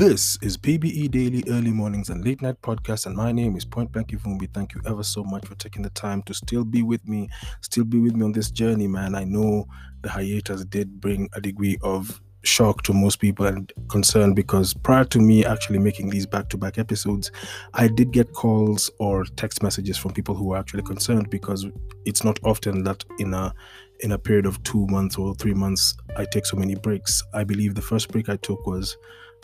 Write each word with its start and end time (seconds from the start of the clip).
This 0.00 0.38
is 0.40 0.56
PBE 0.56 1.10
Daily 1.10 1.44
Early 1.46 1.72
Mornings 1.72 2.08
and 2.08 2.24
Late 2.24 2.40
Night 2.40 2.62
Podcast, 2.62 3.04
and 3.04 3.14
my 3.14 3.32
name 3.32 3.54
is 3.54 3.66
Point 3.66 3.92
Blank 3.92 4.08
Ivumbi. 4.08 4.48
Thank 4.54 4.74
you 4.74 4.80
ever 4.86 5.02
so 5.02 5.22
much 5.22 5.44
for 5.44 5.54
taking 5.56 5.82
the 5.82 5.90
time 5.90 6.22
to 6.22 6.32
still 6.32 6.64
be 6.64 6.82
with 6.82 7.06
me, 7.06 7.28
still 7.60 7.84
be 7.84 8.00
with 8.00 8.14
me 8.16 8.24
on 8.24 8.32
this 8.32 8.50
journey, 8.50 8.86
man. 8.86 9.14
I 9.14 9.24
know 9.24 9.68
the 10.00 10.08
hiatus 10.08 10.64
did 10.64 11.02
bring 11.02 11.28
a 11.34 11.40
degree 11.42 11.76
of 11.82 12.18
shock 12.44 12.80
to 12.84 12.94
most 12.94 13.16
people 13.20 13.44
and 13.44 13.70
concern 13.90 14.32
because 14.32 14.72
prior 14.72 15.04
to 15.04 15.18
me 15.18 15.44
actually 15.44 15.78
making 15.78 16.08
these 16.08 16.24
back-to-back 16.24 16.78
episodes 16.78 17.30
i 17.74 17.86
did 17.86 18.12
get 18.12 18.32
calls 18.32 18.90
or 18.98 19.24
text 19.36 19.62
messages 19.62 19.98
from 19.98 20.10
people 20.10 20.34
who 20.34 20.46
were 20.46 20.56
actually 20.56 20.82
concerned 20.82 21.28
because 21.28 21.66
it's 22.06 22.24
not 22.24 22.40
often 22.42 22.82
that 22.82 23.04
in 23.18 23.34
a 23.34 23.52
in 23.98 24.12
a 24.12 24.18
period 24.18 24.46
of 24.46 24.62
two 24.62 24.86
months 24.86 25.18
or 25.18 25.34
three 25.34 25.52
months 25.52 25.94
i 26.16 26.24
take 26.24 26.46
so 26.46 26.56
many 26.56 26.74
breaks 26.76 27.22
i 27.34 27.44
believe 27.44 27.74
the 27.74 27.82
first 27.82 28.10
break 28.10 28.30
i 28.30 28.36
took 28.36 28.66
was 28.66 28.96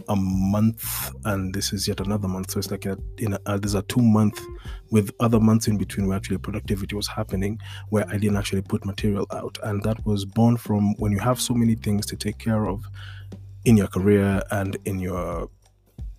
a 0.08 0.16
month 0.16 1.12
and 1.24 1.54
this 1.54 1.72
is 1.72 1.88
yet 1.88 2.00
another 2.00 2.28
month. 2.28 2.50
So 2.50 2.58
it's 2.58 2.70
like 2.70 2.86
a, 2.86 2.98
in 3.18 3.34
a, 3.34 3.40
uh, 3.46 3.58
there's 3.58 3.74
a 3.74 3.82
two 3.82 4.02
month 4.02 4.40
with 4.90 5.10
other 5.20 5.40
months 5.40 5.68
in 5.68 5.76
between 5.76 6.06
where 6.06 6.16
actually 6.16 6.38
productivity 6.38 6.94
was 6.94 7.08
happening 7.08 7.58
where 7.88 8.06
i 8.08 8.16
didn't 8.16 8.36
actually 8.36 8.62
put 8.62 8.84
material 8.84 9.26
out. 9.32 9.58
And 9.62 9.82
that 9.82 10.04
was 10.06 10.24
born 10.24 10.56
from 10.56 10.94
when 10.96 11.12
you 11.12 11.18
have 11.18 11.40
so 11.40 11.54
many 11.54 11.74
things 11.74 12.06
to 12.06 12.16
take 12.16 12.38
care 12.38 12.66
of 12.66 12.84
in 13.64 13.76
your 13.76 13.88
career 13.88 14.42
and 14.50 14.76
in 14.84 14.98
your 14.98 15.48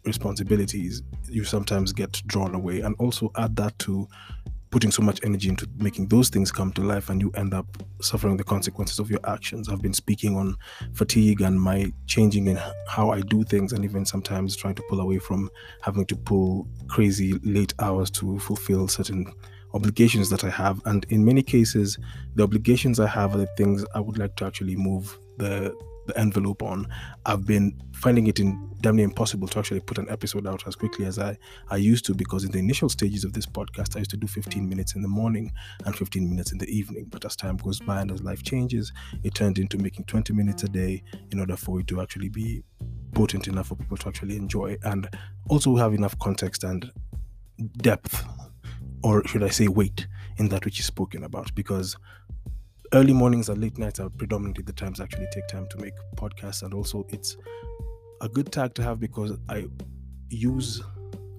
responsibilities 0.03 1.01
you 1.29 1.43
sometimes 1.43 1.93
get 1.93 2.21
drawn 2.27 2.55
away. 2.55 2.81
And 2.81 2.95
also 2.99 3.31
add 3.37 3.55
that 3.57 3.77
to 3.79 4.07
putting 4.77 4.91
so 4.91 5.01
much 5.01 5.19
energy 5.23 5.49
into 5.49 5.67
making 5.77 6.07
those 6.07 6.29
things 6.29 6.51
come 6.51 6.71
to 6.71 6.83
life 6.83 7.09
and 7.09 7.19
you 7.19 7.31
end 7.31 7.51
up 7.51 7.65
suffering 7.99 8.37
the 8.37 8.43
consequences 8.43 8.99
of 8.99 9.09
your 9.09 9.19
actions. 9.25 9.69
I've 9.69 9.81
been 9.81 9.91
speaking 9.91 10.37
on 10.37 10.55
fatigue 10.93 11.41
and 11.41 11.59
my 11.59 11.91
changing 12.05 12.45
in 12.45 12.59
how 12.87 13.09
I 13.09 13.21
do 13.21 13.43
things 13.43 13.73
and 13.73 13.83
even 13.83 14.05
sometimes 14.05 14.55
trying 14.55 14.75
to 14.75 14.83
pull 14.87 14.99
away 14.99 15.17
from 15.17 15.49
having 15.81 16.05
to 16.05 16.15
pull 16.15 16.67
crazy 16.87 17.39
late 17.43 17.73
hours 17.79 18.11
to 18.11 18.37
fulfill 18.37 18.87
certain 18.87 19.33
obligations 19.73 20.29
that 20.29 20.43
I 20.43 20.51
have. 20.51 20.79
And 20.85 21.07
in 21.09 21.25
many 21.25 21.41
cases, 21.41 21.97
the 22.35 22.43
obligations 22.43 22.99
I 22.99 23.07
have 23.07 23.33
are 23.33 23.39
the 23.39 23.49
things 23.57 23.83
I 23.95 23.99
would 23.99 24.19
like 24.19 24.35
to 24.35 24.45
actually 24.45 24.75
move 24.75 25.17
the 25.37 25.75
the 26.07 26.17
envelope 26.17 26.63
on, 26.63 26.87
I've 27.25 27.45
been 27.45 27.79
finding 27.93 28.27
it 28.27 28.39
in 28.39 28.71
damn 28.81 28.95
near 28.95 29.05
impossible 29.05 29.47
to 29.47 29.59
actually 29.59 29.79
put 29.79 29.97
an 29.97 30.09
episode 30.09 30.47
out 30.47 30.67
as 30.67 30.75
quickly 30.75 31.05
as 31.05 31.19
I, 31.19 31.37
I 31.69 31.77
used 31.77 32.05
to 32.05 32.13
because 32.13 32.43
in 32.43 32.51
the 32.51 32.59
initial 32.59 32.89
stages 32.89 33.23
of 33.23 33.33
this 33.33 33.45
podcast, 33.45 33.95
I 33.95 33.99
used 33.99 34.11
to 34.11 34.17
do 34.17 34.27
15 34.27 34.67
minutes 34.67 34.95
in 34.95 35.01
the 35.01 35.07
morning 35.07 35.51
and 35.85 35.95
15 35.95 36.29
minutes 36.29 36.51
in 36.51 36.57
the 36.57 36.67
evening. 36.67 37.05
But 37.09 37.25
as 37.25 37.35
time 37.35 37.57
goes 37.57 37.79
by 37.79 38.01
and 38.01 38.11
as 38.11 38.23
life 38.23 38.43
changes, 38.43 38.91
it 39.23 39.35
turned 39.35 39.59
into 39.59 39.77
making 39.77 40.05
20 40.05 40.33
minutes 40.33 40.63
a 40.63 40.69
day 40.69 41.03
in 41.31 41.39
order 41.39 41.57
for 41.57 41.79
it 41.79 41.87
to 41.87 42.01
actually 42.01 42.29
be 42.29 42.63
potent 43.13 43.47
enough 43.47 43.67
for 43.67 43.75
people 43.75 43.97
to 43.97 44.07
actually 44.07 44.35
enjoy 44.35 44.77
and 44.83 45.09
also 45.49 45.75
have 45.75 45.93
enough 45.93 46.17
context 46.19 46.63
and 46.63 46.91
depth, 47.77 48.23
or 49.03 49.25
should 49.27 49.43
I 49.43 49.49
say, 49.49 49.67
weight 49.67 50.07
in 50.37 50.49
that 50.49 50.65
which 50.65 50.79
is 50.79 50.85
spoken 50.85 51.23
about 51.23 51.53
because 51.55 51.95
early 52.93 53.13
mornings 53.13 53.49
and 53.49 53.59
late 53.59 53.77
nights 53.77 53.99
are 53.99 54.09
predominantly 54.09 54.63
the 54.63 54.73
times 54.73 54.99
I 54.99 55.03
actually 55.03 55.27
take 55.31 55.47
time 55.47 55.67
to 55.69 55.77
make 55.77 55.93
podcasts. 56.15 56.63
And 56.63 56.73
also 56.73 57.05
it's 57.09 57.37
a 58.21 58.29
good 58.29 58.51
tag 58.51 58.73
to 58.73 58.83
have 58.83 58.99
because 58.99 59.37
i 59.47 59.65
use 60.29 60.81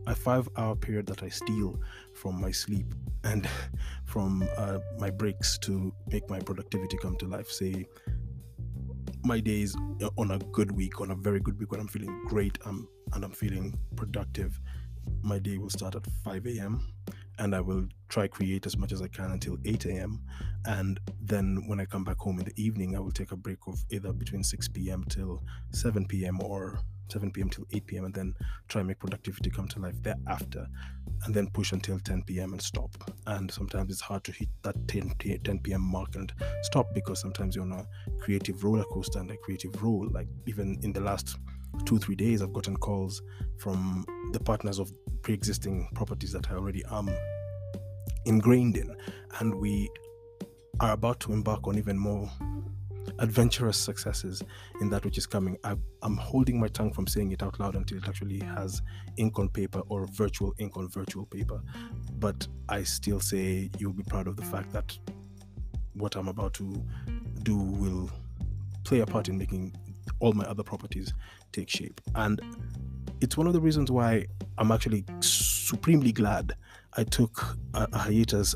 a 0.07 0.15
five 0.15 0.49
hour 0.57 0.77
period 0.77 1.07
that 1.07 1.23
i 1.23 1.29
steal 1.29 1.79
from 2.15 2.41
my 2.41 2.51
sleep 2.51 2.87
and 3.25 3.49
from 4.05 4.49
uh, 4.57 4.79
my 4.99 5.11
breaks 5.11 5.59
to 5.59 5.93
make 6.11 6.29
my 6.31 6.39
productivity 6.39 6.97
come 6.99 7.17
to 7.17 7.27
life. 7.27 7.51
Say 7.51 7.85
my 9.25 9.41
days 9.41 9.77
on 10.17 10.31
a 10.31 10.39
good 10.39 10.71
week 10.71 11.01
on 11.01 11.11
a 11.11 11.15
very 11.15 11.41
good 11.41 11.59
week 11.59 11.73
when 11.73 11.81
i'm 11.81 11.89
feeling 11.89 12.25
great 12.29 12.57
um, 12.65 12.89
and 13.13 13.25
i'm 13.25 13.33
feeling 13.33 13.77
productive 13.97 14.61
my 15.23 15.39
day 15.39 15.59
will 15.59 15.69
start 15.69 15.97
at 15.97 16.07
5 16.25 16.47
a.m 16.47 16.87
and 17.39 17.55
I 17.55 17.61
will 17.61 17.87
try 18.09 18.27
create 18.27 18.67
as 18.67 18.77
much 18.77 18.93
as 18.93 19.03
I 19.03 19.09
can 19.09 19.31
until 19.33 19.57
8 19.65 19.87
a.m. 19.87 20.21
And 20.65 20.99
then 21.21 21.65
when 21.67 21.81
I 21.81 21.85
come 21.85 22.05
back 22.05 22.19
home 22.19 22.39
in 22.39 22.45
the 22.45 22.63
evening, 22.63 22.97
I 22.97 23.01
will 23.01 23.11
take 23.11 23.33
a 23.33 23.37
break 23.37 23.59
of 23.67 23.79
either 23.91 24.13
between 24.13 24.43
6 24.43 24.69
p.m. 24.69 25.05
till 25.09 25.43
7 25.73 26.07
p.m. 26.07 26.41
or 26.41 26.81
7 27.09 27.31
p.m. 27.31 27.49
till 27.49 27.65
8 27.73 27.87
p.m. 27.87 28.05
and 28.07 28.15
then 28.15 28.35
try 28.69 28.81
and 28.81 28.89
make 28.89 28.99
productivity 28.99 29.51
come 29.51 29.69
to 29.69 29.81
life 29.81 30.03
thereafter 30.03 30.67
and 31.25 31.35
then 31.35 31.49
push 31.51 31.73
until 31.73 31.99
10 31.99 32.23
p.m. 32.25 32.53
and 32.53 32.63
stop. 32.63 32.91
And 33.27 33.51
sometimes 33.51 33.93
it's 33.93 34.01
hard 34.01 34.25
to 34.25 34.33
hit 34.33 34.49
that 34.63 34.77
10, 34.89 35.15
10 35.45 35.59
p.m. 35.61 35.81
mark 35.81 36.15
and 36.17 36.33
stop 36.63 36.87
because 36.95 37.21
sometimes 37.21 37.57
you're 37.57 37.65
on 37.65 37.73
a 37.73 37.87
creative 38.21 38.63
roller 38.63 38.85
coaster 38.85 39.19
and 39.19 39.31
a 39.31 39.37
creative 39.39 39.83
role. 39.83 40.09
Like 40.11 40.29
even 40.47 40.79
in 40.83 40.93
the 40.93 41.01
last 41.01 41.37
two, 41.85 41.99
three 41.99 42.15
days, 42.17 42.43
I've 42.43 42.53
gotten 42.53 42.77
calls 42.77 43.23
from 43.59 44.05
the 44.33 44.41
partners 44.41 44.79
of 44.79 44.93
pre 45.23 45.35
existing 45.35 45.89
properties 45.95 46.33
that 46.33 46.51
I 46.51 46.55
already 46.55 46.85
am 46.91 47.11
ingrained 48.25 48.77
in. 48.77 48.97
And 49.41 49.55
we 49.55 49.91
are 50.81 50.93
about 50.93 51.21
to 51.21 51.33
embark 51.33 51.67
on 51.67 51.77
even 51.79 51.99
more 51.99 52.31
adventurous 53.19 53.77
successes 53.77 54.43
in 54.81 54.91
that 54.91 55.05
which 55.05 55.19
is 55.19 55.27
coming. 55.27 55.57
I, 55.65 55.77
am 56.03 56.17
holding 56.17 56.61
my 56.61 56.69
tongue 56.69 56.93
from 56.93 57.07
saying 57.07 57.33
it 57.33 57.43
out 57.43 57.59
loud 57.59 57.75
until 57.75 57.99
it 57.99 58.09
actually 58.09 58.39
has 58.41 58.83
ink 59.17 59.39
on 59.39 59.49
paper 59.49 59.81
or 59.89 60.07
virtual 60.07 60.55
ink 60.59 60.77
on 60.77 60.89
virtual 60.89 61.27
paper. 61.27 61.61
But 62.19 62.47
I 62.69 62.83
still 62.85 63.21
say 63.21 63.71
you'll 63.79 63.93
be 63.93 64.05
proud 64.05 64.29
of 64.29 64.37
the 64.37 64.45
fact 64.45 64.73
that 64.73 64.97
what 65.95 66.15
I'm 66.17 66.29
about 66.29 66.55
to 66.55 66.85
do 67.43 67.57
will 67.57 68.11
play 68.85 69.01
a 69.01 69.07
part 69.07 69.29
in 69.29 69.37
making 69.37 69.75
all 70.21 70.33
my 70.33 70.45
other 70.45 70.63
properties 70.63 71.13
take 71.53 71.69
shape. 71.69 72.01
And 72.15 72.41
it's 73.21 73.37
one 73.37 73.47
of 73.47 73.53
the 73.53 73.61
reasons 73.61 73.91
why 73.91 74.27
I'm 74.59 74.73
actually 74.73 75.05
supremely 75.21 76.13
glad 76.13 76.55
I 76.97 77.05
took 77.05 77.57
a, 77.75 77.89
a 77.93 77.99
hiatus 77.99 78.55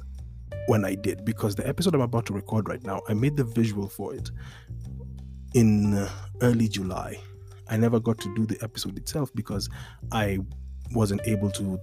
when 0.66 0.84
I 0.84 0.94
did 0.94 1.24
because 1.24 1.54
the 1.54 1.66
episode 1.66 1.94
I'm 1.94 2.00
about 2.00 2.26
to 2.26 2.32
record 2.32 2.68
right 2.68 2.82
now, 2.84 3.00
I 3.08 3.14
made 3.14 3.36
the 3.36 3.44
visual 3.44 3.88
for 3.88 4.14
it 4.14 4.30
in 5.54 6.06
early 6.40 6.68
July. 6.68 7.18
I 7.68 7.76
never 7.76 8.00
got 8.00 8.18
to 8.18 8.34
do 8.34 8.46
the 8.46 8.58
episode 8.62 8.96
itself 8.98 9.30
because 9.34 9.68
I 10.12 10.38
wasn't 10.92 11.22
able 11.26 11.50
to 11.52 11.78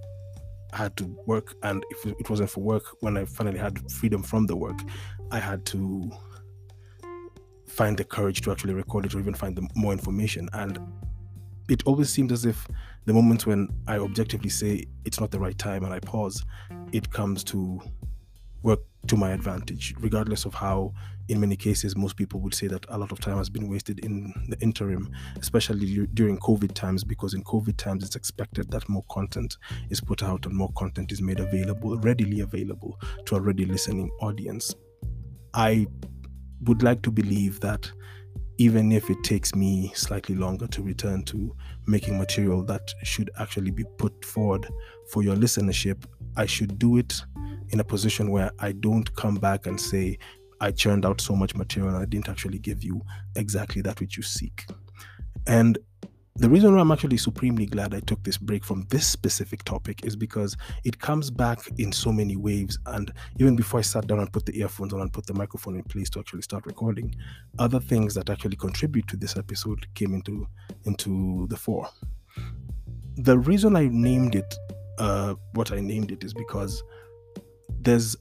had 0.72 0.96
to 0.96 1.04
work 1.26 1.54
and 1.64 1.84
if 1.90 2.06
it 2.06 2.30
wasn't 2.30 2.48
for 2.48 2.60
work 2.60 2.84
when 3.00 3.16
I 3.16 3.24
finally 3.24 3.58
had 3.58 3.90
freedom 3.90 4.22
from 4.22 4.46
the 4.46 4.54
work 4.54 4.78
I 5.32 5.40
had 5.40 5.66
to 5.66 6.08
find 7.66 7.96
the 7.96 8.04
courage 8.04 8.40
to 8.42 8.52
actually 8.52 8.74
record 8.74 9.04
it 9.06 9.14
or 9.14 9.18
even 9.18 9.34
find 9.34 9.56
the 9.56 9.68
more 9.74 9.92
information 9.92 10.48
and 10.52 10.78
it 11.70 11.84
always 11.86 12.10
seems 12.10 12.32
as 12.32 12.44
if 12.44 12.66
the 13.06 13.12
moments 13.12 13.46
when 13.46 13.68
I 13.86 13.98
objectively 13.98 14.50
say 14.50 14.84
it's 15.04 15.20
not 15.20 15.30
the 15.30 15.38
right 15.38 15.56
time 15.56 15.84
and 15.84 15.94
I 15.94 16.00
pause, 16.00 16.44
it 16.92 17.10
comes 17.10 17.44
to 17.44 17.80
work 18.62 18.80
to 19.06 19.16
my 19.16 19.30
advantage, 19.30 19.94
regardless 20.00 20.44
of 20.44 20.52
how, 20.52 20.92
in 21.28 21.40
many 21.40 21.56
cases, 21.56 21.96
most 21.96 22.16
people 22.16 22.40
would 22.40 22.54
say 22.54 22.66
that 22.66 22.84
a 22.88 22.98
lot 22.98 23.12
of 23.12 23.20
time 23.20 23.38
has 23.38 23.48
been 23.48 23.68
wasted 23.68 24.00
in 24.00 24.34
the 24.48 24.58
interim, 24.60 25.10
especially 25.36 26.06
during 26.12 26.38
COVID 26.38 26.74
times, 26.74 27.04
because 27.04 27.34
in 27.34 27.44
COVID 27.44 27.76
times 27.76 28.04
it's 28.04 28.16
expected 28.16 28.70
that 28.72 28.88
more 28.88 29.04
content 29.08 29.56
is 29.88 30.00
put 30.00 30.22
out 30.22 30.44
and 30.46 30.54
more 30.54 30.72
content 30.76 31.12
is 31.12 31.22
made 31.22 31.40
available, 31.40 31.96
readily 31.98 32.40
available 32.40 33.00
to 33.26 33.36
a 33.36 33.40
ready 33.40 33.64
listening 33.64 34.10
audience. 34.20 34.74
I 35.54 35.86
would 36.62 36.82
like 36.82 37.00
to 37.02 37.10
believe 37.10 37.60
that 37.60 37.90
even 38.60 38.92
if 38.92 39.08
it 39.08 39.24
takes 39.24 39.54
me 39.54 39.90
slightly 39.94 40.34
longer 40.34 40.66
to 40.66 40.82
return 40.82 41.22
to 41.22 41.56
making 41.86 42.18
material 42.18 42.62
that 42.62 42.92
should 43.02 43.30
actually 43.38 43.70
be 43.70 43.84
put 43.96 44.22
forward 44.22 44.68
for 45.10 45.22
your 45.22 45.34
listenership, 45.34 46.04
I 46.36 46.44
should 46.44 46.78
do 46.78 46.98
it 46.98 47.22
in 47.70 47.80
a 47.80 47.84
position 47.84 48.30
where 48.30 48.50
I 48.58 48.72
don't 48.72 49.16
come 49.16 49.36
back 49.36 49.66
and 49.66 49.80
say, 49.80 50.18
I 50.60 50.72
churned 50.72 51.06
out 51.06 51.22
so 51.22 51.34
much 51.34 51.54
material 51.54 51.94
and 51.94 52.02
I 52.02 52.04
didn't 52.04 52.28
actually 52.28 52.58
give 52.58 52.84
you 52.84 53.00
exactly 53.34 53.80
that 53.80 53.98
which 53.98 54.18
you 54.18 54.22
seek. 54.22 54.66
And 55.46 55.78
the 56.36 56.48
reason 56.48 56.74
why 56.74 56.80
I'm 56.80 56.92
actually 56.92 57.16
supremely 57.16 57.66
glad 57.66 57.92
I 57.92 58.00
took 58.00 58.22
this 58.22 58.38
break 58.38 58.64
from 58.64 58.86
this 58.88 59.06
specific 59.06 59.64
topic 59.64 60.04
is 60.04 60.14
because 60.14 60.56
it 60.84 60.98
comes 60.98 61.30
back 61.30 61.58
in 61.78 61.92
so 61.92 62.12
many 62.12 62.36
waves. 62.36 62.78
And 62.86 63.12
even 63.38 63.56
before 63.56 63.80
I 63.80 63.82
sat 63.82 64.06
down 64.06 64.20
and 64.20 64.32
put 64.32 64.46
the 64.46 64.58
earphones 64.60 64.92
on 64.92 65.00
and 65.00 65.12
put 65.12 65.26
the 65.26 65.34
microphone 65.34 65.74
in 65.74 65.82
place 65.82 66.08
to 66.10 66.20
actually 66.20 66.42
start 66.42 66.66
recording, 66.66 67.14
other 67.58 67.80
things 67.80 68.14
that 68.14 68.30
actually 68.30 68.56
contribute 68.56 69.08
to 69.08 69.16
this 69.16 69.36
episode 69.36 69.86
came 69.94 70.14
into 70.14 70.46
into 70.84 71.46
the 71.48 71.56
fore. 71.56 71.88
The 73.16 73.38
reason 73.38 73.76
I 73.76 73.88
named 73.88 74.34
it 74.34 74.54
uh, 74.98 75.34
what 75.54 75.72
I 75.72 75.80
named 75.80 76.12
it 76.12 76.22
is 76.22 76.32
because 76.32 76.82
there's 77.80 78.14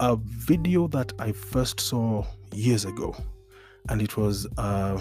a 0.00 0.16
video 0.16 0.88
that 0.88 1.12
I 1.18 1.32
first 1.32 1.78
saw 1.78 2.24
years 2.52 2.84
ago, 2.84 3.14
and 3.88 4.02
it 4.02 4.16
was. 4.16 4.46
Uh, 4.58 5.00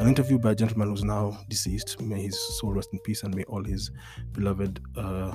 an 0.00 0.08
interview 0.08 0.38
by 0.38 0.52
a 0.52 0.54
gentleman 0.54 0.88
who's 0.88 1.04
now 1.04 1.38
deceased. 1.48 2.00
May 2.00 2.22
his 2.22 2.58
soul 2.58 2.72
rest 2.72 2.88
in 2.94 2.98
peace 3.00 3.22
and 3.22 3.34
may 3.34 3.44
all 3.44 3.62
his 3.62 3.90
beloved 4.32 4.80
uh, 4.96 5.30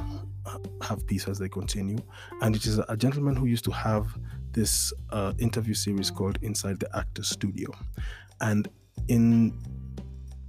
have 0.81 1.05
peace 1.05 1.27
as 1.27 1.37
they 1.37 1.47
continue. 1.47 1.99
And 2.41 2.55
it 2.55 2.65
is 2.65 2.79
a 2.79 2.97
gentleman 2.97 3.35
who 3.35 3.45
used 3.45 3.63
to 3.65 3.71
have 3.71 4.07
this 4.53 4.91
uh, 5.11 5.33
interview 5.37 5.75
series 5.75 6.09
called 6.09 6.39
Inside 6.41 6.79
the 6.79 6.89
Actor's 6.97 7.29
Studio. 7.29 7.69
And 8.41 8.67
in 9.07 9.55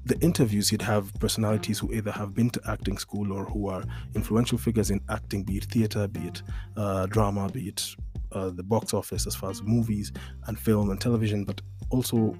the 0.07 0.19
interviews, 0.21 0.71
he'd 0.71 0.81
have 0.81 1.13
personalities 1.21 1.79
who 1.79 1.93
either 1.93 2.11
have 2.11 2.33
been 2.33 2.49
to 2.51 2.61
acting 2.67 2.97
school 2.97 3.35
or 3.35 3.45
who 3.45 3.69
are 3.69 3.85
influential 4.15 4.57
figures 4.57 4.91
in 4.91 5.01
acting, 5.11 5.45
be 5.45 5.59
it 5.59 5.65
theater, 5.65 6.09
be 6.09 6.21
it 6.21 6.43
uh, 6.79 7.05
drama, 7.05 7.51
be 7.51 7.69
it 7.69 7.85
uh, 8.33 8.49
the 8.49 8.63
box 8.63 8.95
office 8.95 9.27
as 9.27 9.35
far 9.35 9.51
as 9.51 9.63
movies 9.63 10.11
and 10.47 10.59
film 10.59 10.89
and 10.91 11.03
television, 11.03 11.45
but 11.45 11.61
also 11.91 12.35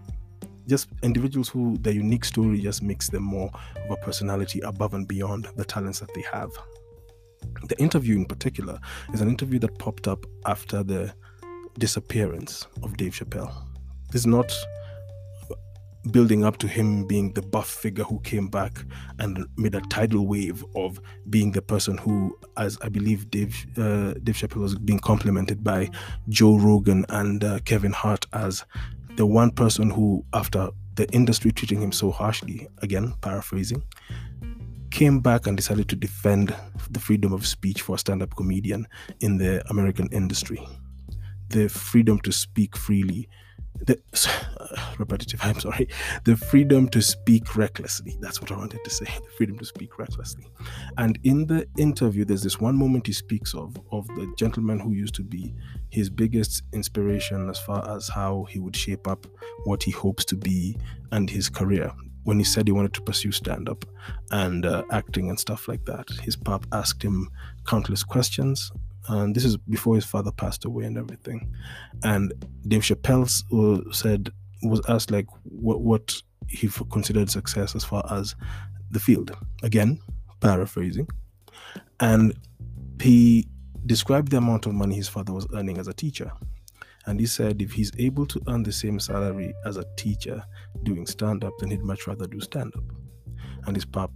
just 0.67 0.89
individuals 1.03 1.49
who 1.49 1.77
their 1.79 1.93
unique 1.93 2.25
story 2.25 2.61
just 2.61 2.83
makes 2.83 3.09
them 3.09 3.23
more 3.23 3.51
of 3.85 3.91
a 3.91 3.97
personality 3.97 4.61
above 4.61 4.95
and 4.95 5.07
beyond 5.07 5.49
the 5.57 5.65
talents 5.65 6.01
that 6.01 6.13
they 6.15 6.25
have. 6.33 6.51
The 7.69 7.79
interview 7.81 8.17
in 8.17 8.27
particular 8.27 8.79
is 9.13 9.21
an 9.21 9.29
interview 9.29 9.59
that 9.61 9.79
popped 9.79 10.09
up 10.09 10.27
after 10.45 10.83
the 10.83 11.13
disappearance 11.79 12.67
of 12.83 12.97
Dave 12.97 13.13
Chappelle. 13.13 13.53
This 14.11 14.23
is 14.23 14.27
not 14.27 14.53
building 16.11 16.45
up 16.45 16.57
to 16.59 16.69
him 16.69 17.05
being 17.05 17.33
the 17.33 17.43
buff 17.43 17.69
figure 17.69 18.05
who 18.05 18.21
came 18.21 18.49
back 18.49 18.85
and 19.19 19.45
made 19.57 19.75
a 19.75 19.81
tidal 19.83 20.27
wave 20.27 20.65
of 20.75 21.01
being 21.31 21.51
the 21.53 21.63
person 21.63 21.99
who, 21.99 22.37
as 22.57 22.79
I 22.83 22.89
believe 22.89 23.31
Dave 23.31 23.67
uh, 23.77 24.15
Dave 24.23 24.37
Chappelle 24.37 24.61
was 24.61 24.77
being 24.77 25.01
complimented 25.01 25.65
by 25.65 25.91
Joe 26.29 26.57
Rogan 26.57 27.05
and 27.09 27.43
uh, 27.43 27.59
Kevin 27.65 27.93
Hart 27.93 28.27
as 28.33 28.65
the 29.17 29.27
one 29.27 29.51
person 29.51 29.91
who, 29.91 30.25
after 30.33 30.69
the 30.95 31.09
industry 31.11 31.51
treating 31.51 31.81
him 31.81 31.93
so 31.93 32.11
harshly, 32.11 32.69
again 32.83 33.15
paraphrasing, 33.21 33.83
came 34.91 35.21
back 35.21 35.47
and 35.47 35.57
decided 35.57 35.89
to 35.89 35.97
defend 35.97 36.55
the 36.91 37.01
freedom 37.01 37.33
of 37.33 37.47
speech 37.47 37.83
for 37.83 37.97
a 37.97 37.99
stand-up 37.99 38.37
comedian 38.37 38.87
in 39.21 39.39
the 39.39 39.63
American 39.69 40.09
industry, 40.13 40.67
the 41.49 41.69
freedom 41.69 42.19
to 42.21 42.33
speak 42.33 42.77
freely 42.77 43.29
the 43.85 43.99
repetitive 44.99 45.41
i'm 45.43 45.59
sorry. 45.61 45.89
The 46.25 46.37
freedom 46.37 46.89
to 46.91 47.03
speak 47.03 47.57
recklessly. 47.57 48.17
That's 48.21 48.41
what 48.41 48.51
i 48.53 48.57
wanted 48.57 48.81
to 48.85 48.91
say. 48.91 49.05
The 49.05 49.31
freedom 49.37 49.59
to 49.59 49.65
speak 49.65 49.99
recklessly. 49.99 50.47
And 50.99 51.19
in 51.25 51.47
the 51.47 51.67
interview 51.79 52.25
there's 52.25 52.43
this 52.43 52.61
one 52.61 52.77
moment 52.77 53.07
he 53.07 53.13
speaks 53.13 53.55
of 53.55 53.77
of 53.93 54.07
the 54.09 54.33
gentleman 54.37 54.81
who 54.81 54.93
used 54.93 55.15
to 55.17 55.23
be 55.23 55.55
his 55.91 56.11
biggest 56.11 56.63
inspiration 56.73 57.49
as 57.49 57.59
far 57.59 57.89
as 57.97 58.09
how 58.09 58.45
he 58.51 58.59
would 58.59 58.77
shape 58.77 59.07
up 59.07 59.27
what 59.65 59.83
he 59.83 59.91
hopes 59.91 60.25
to 60.27 60.37
be 60.37 60.77
and 61.13 61.31
his 61.31 61.49
career. 61.49 61.93
When 62.25 62.39
he 62.39 62.45
said 62.45 62.67
he 62.67 62.73
wanted 62.73 62.93
to 62.95 63.03
pursue 63.03 63.31
stand 63.31 63.69
up 63.69 63.85
and 64.33 64.67
uh, 64.67 64.83
acting 64.91 65.29
and 65.29 65.39
stuff 65.39 65.69
like 65.69 65.85
that 65.85 66.09
his 66.23 66.35
pop 66.35 66.67
asked 66.73 67.03
him 67.03 67.29
countless 67.67 68.03
questions 68.03 68.73
and 69.09 69.35
this 69.35 69.45
is 69.45 69.57
before 69.57 69.95
his 69.95 70.05
father 70.05 70.33
passed 70.33 70.65
away 70.65 70.85
and 70.85 70.99
everything. 70.99 71.53
And 72.03 72.33
Dave 72.67 72.83
Chappelle 72.83 73.27
uh, 73.53 73.93
said 73.93 74.31
was 74.63 74.81
asked 74.89 75.11
like 75.11 75.27
what 75.45 75.81
what 75.81 76.15
he 76.49 76.69
considered 76.91 77.31
success 77.31 77.75
as 77.75 77.85
far 77.85 78.05
as 78.11 78.35
the 78.91 79.01
field. 79.01 79.37
Again, 79.63 80.01
paraphrasing, 80.41 81.09
and 82.01 82.35
he 83.01 83.49
described 83.87 84.31
the 84.31 84.39
amount 84.39 84.67
of 84.67 84.75
money 84.75 84.97
his 84.97 85.09
father 85.09 85.33
was 85.33 85.47
earning 85.55 85.79
as 85.79 85.89
a 85.89 85.95
teacher. 85.95 86.31
And 87.07 87.21
he 87.21 87.27
said 87.27 87.63
if 87.63 87.73
he's 87.73 87.93
able 87.99 88.27
to 88.27 88.41
earn 88.49 88.65
the 88.65 88.73
same 88.73 88.99
salary 88.99 89.55
as 89.65 89.77
a 89.77 89.85
teacher 89.97 90.43
doing 90.83 91.07
stand 91.07 91.45
up, 91.45 91.53
then 91.61 91.71
he'd 91.71 91.85
much 91.85 92.07
rather 92.09 92.27
do 92.27 92.41
stand 92.41 92.75
up. 92.77 92.83
And 93.67 93.77
his 93.77 93.85
pap 93.85 94.11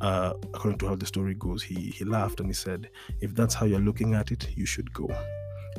uh, 0.00 0.32
according 0.54 0.78
to 0.78 0.88
how 0.88 0.94
the 0.96 1.06
story 1.06 1.34
goes, 1.34 1.62
he 1.62 1.90
he 1.90 2.04
laughed 2.04 2.40
and 2.40 2.48
he 2.48 2.54
said, 2.54 2.90
"If 3.20 3.34
that's 3.34 3.54
how 3.54 3.66
you're 3.66 3.80
looking 3.80 4.14
at 4.14 4.30
it, 4.30 4.48
you 4.56 4.66
should 4.66 4.92
go." 4.92 5.08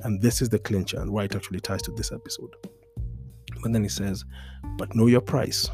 And 0.04 0.22
this 0.22 0.42
is 0.42 0.50
the 0.50 0.60
clincher 0.60 1.00
and 1.00 1.12
why 1.12 1.26
it 1.26 1.36
actually 1.36 1.60
ties 1.60 1.82
to 1.84 1.92
this 1.92 2.12
episode. 2.12 2.56
But 3.62 3.74
then 3.74 3.84
he 3.84 3.90
says, 3.90 4.26
"But 4.78 4.96
know 4.96 5.08
your 5.08 5.22
price. 5.22 5.70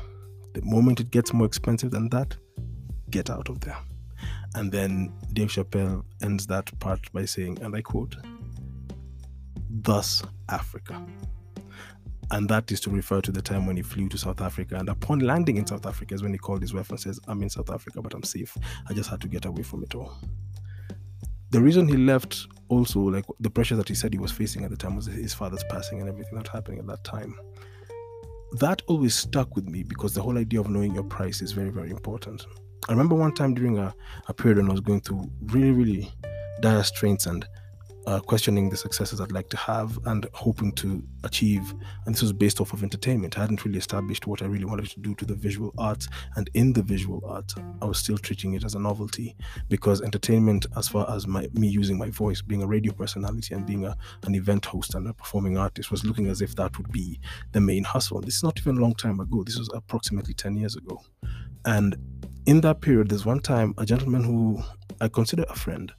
The 0.53 0.61
moment 0.63 0.99
it 0.99 1.11
gets 1.11 1.33
more 1.33 1.45
expensive 1.45 1.91
than 1.91 2.09
that, 2.09 2.35
get 3.09 3.29
out 3.29 3.49
of 3.49 3.59
there." 3.59 3.77
And 4.55 4.71
then 4.71 5.13
Dave 5.33 5.49
Chappelle 5.49 6.03
ends 6.21 6.47
that 6.47 6.77
part 6.79 7.11
by 7.13 7.25
saying, 7.25 7.59
and 7.61 7.75
I 7.75 7.81
quote, 7.81 8.15
"Thus 9.69 10.23
Africa." 10.49 11.05
And 12.31 12.49
that 12.49 12.71
is 12.71 12.79
to 12.81 12.89
refer 12.89 13.21
to 13.21 13.31
the 13.31 13.41
time 13.41 13.65
when 13.65 13.77
he 13.77 13.81
flew 13.81 14.09
to 14.09 14.17
South 14.17 14.41
Africa. 14.41 14.75
And 14.75 14.89
upon 14.89 15.19
landing 15.19 15.57
in 15.57 15.65
South 15.65 15.85
Africa 15.85 16.13
is 16.13 16.21
when 16.21 16.33
he 16.33 16.37
called 16.37 16.61
his 16.61 16.73
wife 16.73 16.89
and 16.89 16.99
says, 16.99 17.19
I'm 17.27 17.41
in 17.41 17.49
South 17.49 17.69
Africa, 17.69 18.01
but 18.01 18.13
I'm 18.13 18.23
safe. 18.23 18.57
I 18.89 18.93
just 18.93 19.09
had 19.09 19.21
to 19.21 19.27
get 19.27 19.45
away 19.45 19.63
from 19.63 19.83
it 19.83 19.95
all. 19.95 20.13
The 21.51 21.61
reason 21.61 21.87
he 21.87 21.95
left 21.95 22.47
also, 22.67 22.99
like 22.99 23.23
the 23.39 23.49
pressure 23.49 23.77
that 23.77 23.87
he 23.87 23.95
said 23.95 24.11
he 24.11 24.19
was 24.19 24.31
facing 24.31 24.65
at 24.65 24.69
the 24.69 24.75
time 24.75 24.97
was 24.97 25.05
his 25.05 25.33
father's 25.33 25.63
passing 25.69 26.01
and 26.01 26.09
everything 26.09 26.37
that 26.37 26.49
happening 26.49 26.79
at 26.79 26.87
that 26.87 27.03
time. 27.05 27.33
That 28.59 28.81
always 28.87 29.15
stuck 29.15 29.55
with 29.55 29.69
me 29.69 29.83
because 29.83 30.13
the 30.13 30.21
whole 30.21 30.37
idea 30.37 30.59
of 30.59 30.69
knowing 30.69 30.93
your 30.93 31.03
price 31.03 31.41
is 31.41 31.53
very, 31.53 31.69
very 31.69 31.91
important. 31.91 32.45
I 32.89 32.91
remember 32.91 33.15
one 33.15 33.33
time 33.33 33.53
during 33.53 33.77
a, 33.77 33.93
a 34.27 34.33
period 34.33 34.57
when 34.57 34.69
I 34.69 34.71
was 34.71 34.81
going 34.81 35.01
through 35.01 35.29
really, 35.45 35.71
really 35.71 36.11
dire 36.61 36.83
straits 36.83 37.25
and 37.25 37.47
uh, 38.07 38.21
questioning 38.21 38.69
the 38.69 38.77
successes 38.77 39.19
I'd 39.19 39.33
like 39.33 39.49
to 39.49 39.57
have 39.57 39.99
and 40.05 40.25
hoping 40.33 40.71
to 40.73 41.03
achieve. 41.25 41.75
And 42.05 42.15
this 42.15 42.21
was 42.21 42.31
based 42.31 42.61
off 42.61 42.71
of 42.71 42.81
entertainment. 42.81 43.37
I 43.37 43.41
hadn't 43.41 43.65
really 43.65 43.77
established 43.77 44.25
what 44.25 44.41
I 44.41 44.45
really 44.45 44.63
wanted 44.63 44.89
to 44.91 44.99
do 45.01 45.13
to 45.15 45.25
the 45.25 45.35
visual 45.35 45.73
arts. 45.77 46.07
And 46.37 46.49
in 46.53 46.71
the 46.71 46.81
visual 46.81 47.21
art, 47.27 47.53
I 47.81 47.85
was 47.85 47.99
still 47.99 48.17
treating 48.17 48.53
it 48.53 48.63
as 48.63 48.75
a 48.75 48.79
novelty 48.79 49.35
because 49.67 50.01
entertainment, 50.01 50.65
as 50.77 50.87
far 50.87 51.09
as 51.13 51.27
my 51.27 51.49
me 51.53 51.67
using 51.67 51.97
my 51.97 52.09
voice, 52.09 52.41
being 52.41 52.63
a 52.63 52.67
radio 52.67 52.93
personality 52.93 53.53
and 53.53 53.65
being 53.65 53.83
a, 53.83 53.95
an 54.23 54.35
event 54.35 54.65
host 54.65 54.95
and 54.95 55.05
a 55.09 55.13
performing 55.13 55.57
artist, 55.57 55.91
was 55.91 56.05
looking 56.05 56.27
as 56.27 56.41
if 56.41 56.55
that 56.55 56.77
would 56.77 56.89
be 56.93 57.19
the 57.51 57.59
main 57.59 57.83
hustle. 57.83 58.19
And 58.19 58.27
This 58.27 58.35
is 58.35 58.43
not 58.43 58.57
even 58.57 58.77
a 58.77 58.81
long 58.81 58.95
time 58.95 59.19
ago. 59.19 59.43
This 59.43 59.59
was 59.59 59.69
approximately 59.73 60.33
10 60.33 60.55
years 60.55 60.77
ago. 60.77 61.01
And 61.65 61.97
in 62.45 62.61
that 62.61 62.79
period, 62.79 63.09
there's 63.09 63.25
one 63.25 63.41
time 63.41 63.73
a 63.77 63.85
gentleman 63.85 64.23
who 64.23 64.63
I 65.01 65.09
consider 65.09 65.43
a 65.49 65.55
friend. 65.55 65.91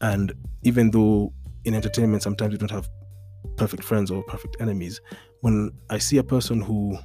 And 0.00 0.32
even 0.64 0.90
though 0.90 1.32
in 1.64 1.74
entertainment, 1.74 2.22
sometimes 2.22 2.52
you 2.52 2.58
don't 2.58 2.70
have 2.70 2.88
perfect 3.56 3.84
friends 3.84 4.10
or 4.10 4.22
perfect 4.24 4.56
enemies. 4.60 5.00
When 5.40 5.72
I 5.90 5.98
see 5.98 6.18
a 6.18 6.24
person 6.24 6.60
who 6.60 6.98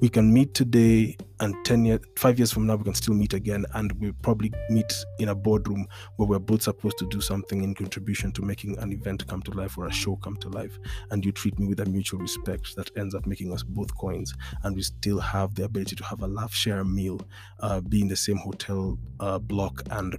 we 0.00 0.08
can 0.08 0.32
meet 0.32 0.54
today 0.54 1.16
and 1.40 1.54
10 1.64 1.84
years, 1.84 2.00
five 2.16 2.38
years 2.38 2.50
from 2.50 2.66
now, 2.66 2.76
we 2.76 2.84
can 2.84 2.94
still 2.94 3.12
meet 3.12 3.34
again 3.34 3.66
and 3.74 3.92
we'll 4.00 4.14
probably 4.22 4.50
meet 4.70 4.92
in 5.18 5.28
a 5.28 5.34
boardroom 5.34 5.86
where 6.16 6.26
we're 6.26 6.38
both 6.38 6.62
supposed 6.62 6.96
to 6.98 7.08
do 7.08 7.20
something 7.20 7.62
in 7.62 7.74
contribution 7.74 8.32
to 8.32 8.42
making 8.42 8.78
an 8.78 8.92
event 8.92 9.26
come 9.26 9.42
to 9.42 9.50
life 9.50 9.76
or 9.76 9.86
a 9.86 9.92
show 9.92 10.16
come 10.16 10.36
to 10.38 10.48
life. 10.48 10.78
And 11.10 11.24
you 11.24 11.32
treat 11.32 11.58
me 11.58 11.66
with 11.66 11.80
a 11.80 11.84
mutual 11.84 12.20
respect 12.20 12.76
that 12.76 12.90
ends 12.96 13.14
up 13.14 13.26
making 13.26 13.52
us 13.52 13.62
both 13.62 13.94
coins. 13.96 14.34
And 14.62 14.74
we 14.74 14.82
still 14.82 15.20
have 15.20 15.54
the 15.54 15.64
ability 15.64 15.96
to 15.96 16.04
have 16.04 16.22
a 16.22 16.26
laugh, 16.26 16.54
share 16.54 16.80
a 16.80 16.84
meal, 16.84 17.20
uh, 17.60 17.80
be 17.82 18.00
in 18.00 18.08
the 18.08 18.16
same 18.16 18.38
hotel 18.38 18.98
uh, 19.20 19.38
block 19.38 19.82
and 19.90 20.16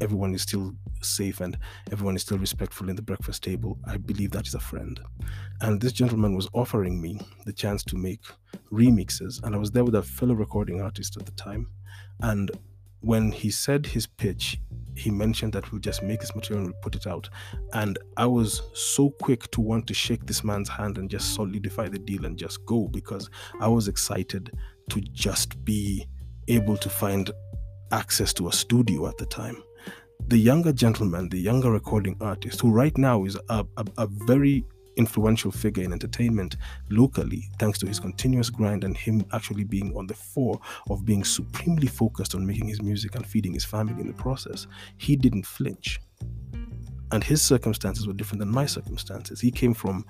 everyone 0.00 0.34
is 0.34 0.42
still 0.42 0.72
safe 1.02 1.40
and 1.40 1.56
everyone 1.92 2.16
is 2.16 2.22
still 2.22 2.38
respectful 2.38 2.88
in 2.88 2.96
the 2.96 3.02
breakfast 3.02 3.42
table, 3.42 3.78
I 3.86 3.96
believe 3.96 4.30
that 4.32 4.46
is 4.46 4.54
a 4.54 4.60
friend. 4.60 5.00
And 5.60 5.80
this 5.80 5.92
gentleman 5.92 6.34
was 6.34 6.48
offering 6.52 7.00
me 7.00 7.20
the 7.46 7.52
chance 7.52 7.82
to 7.84 7.96
make 7.96 8.22
remixes, 8.72 9.42
and 9.42 9.54
I 9.54 9.58
was 9.58 9.70
there 9.70 9.84
with 9.84 9.94
a 9.94 10.02
fellow 10.02 10.34
recording 10.34 10.80
artist 10.80 11.16
at 11.16 11.26
the 11.26 11.32
time. 11.32 11.68
And 12.20 12.50
when 13.00 13.30
he 13.32 13.50
said 13.50 13.86
his 13.86 14.06
pitch, 14.06 14.58
he 14.96 15.10
mentioned 15.10 15.52
that 15.52 15.70
we'll 15.70 15.80
just 15.80 16.02
make 16.02 16.20
this 16.20 16.34
material 16.34 16.64
and 16.64 16.72
we'll 16.72 16.82
put 16.82 16.94
it 16.94 17.06
out. 17.06 17.28
And 17.72 17.98
I 18.16 18.26
was 18.26 18.62
so 18.72 19.10
quick 19.10 19.50
to 19.50 19.60
want 19.60 19.86
to 19.88 19.94
shake 19.94 20.24
this 20.24 20.44
man's 20.44 20.68
hand 20.68 20.98
and 20.98 21.10
just 21.10 21.34
solidify 21.34 21.88
the 21.88 21.98
deal 21.98 22.24
and 22.24 22.38
just 22.38 22.64
go 22.64 22.88
because 22.88 23.28
I 23.60 23.68
was 23.68 23.88
excited 23.88 24.52
to 24.90 25.00
just 25.00 25.62
be 25.64 26.06
able 26.48 26.76
to 26.76 26.88
find 26.88 27.30
access 27.92 28.32
to 28.34 28.48
a 28.48 28.52
studio 28.52 29.06
at 29.06 29.18
the 29.18 29.26
time 29.26 29.62
the 30.28 30.38
younger 30.38 30.72
gentleman, 30.72 31.28
the 31.28 31.38
younger 31.38 31.70
recording 31.70 32.16
artist, 32.20 32.60
who 32.60 32.70
right 32.70 32.96
now 32.96 33.24
is 33.24 33.36
a, 33.50 33.66
a, 33.76 33.86
a, 33.98 34.06
very 34.06 34.64
influential 34.96 35.50
figure 35.50 35.84
in 35.84 35.92
entertainment 35.92 36.56
locally, 36.88 37.48
thanks 37.58 37.78
to 37.78 37.86
his 37.86 38.00
continuous 38.00 38.48
grind 38.48 38.84
and 38.84 38.96
him 38.96 39.24
actually 39.32 39.64
being 39.64 39.94
on 39.96 40.06
the 40.06 40.14
fore 40.14 40.58
of 40.88 41.04
being 41.04 41.24
supremely 41.24 41.86
focused 41.86 42.34
on 42.34 42.46
making 42.46 42.68
his 42.68 42.80
music 42.80 43.14
and 43.16 43.26
feeding 43.26 43.52
his 43.52 43.64
family 43.64 44.00
in 44.00 44.06
the 44.06 44.14
process, 44.14 44.66
he 44.96 45.14
didn't 45.14 45.44
flinch. 45.44 46.00
And 47.12 47.22
his 47.22 47.42
circumstances 47.42 48.06
were 48.06 48.14
different 48.14 48.40
than 48.40 48.50
my 48.50 48.66
circumstances. 48.66 49.40
He 49.40 49.50
came 49.50 49.74
from 49.74 50.06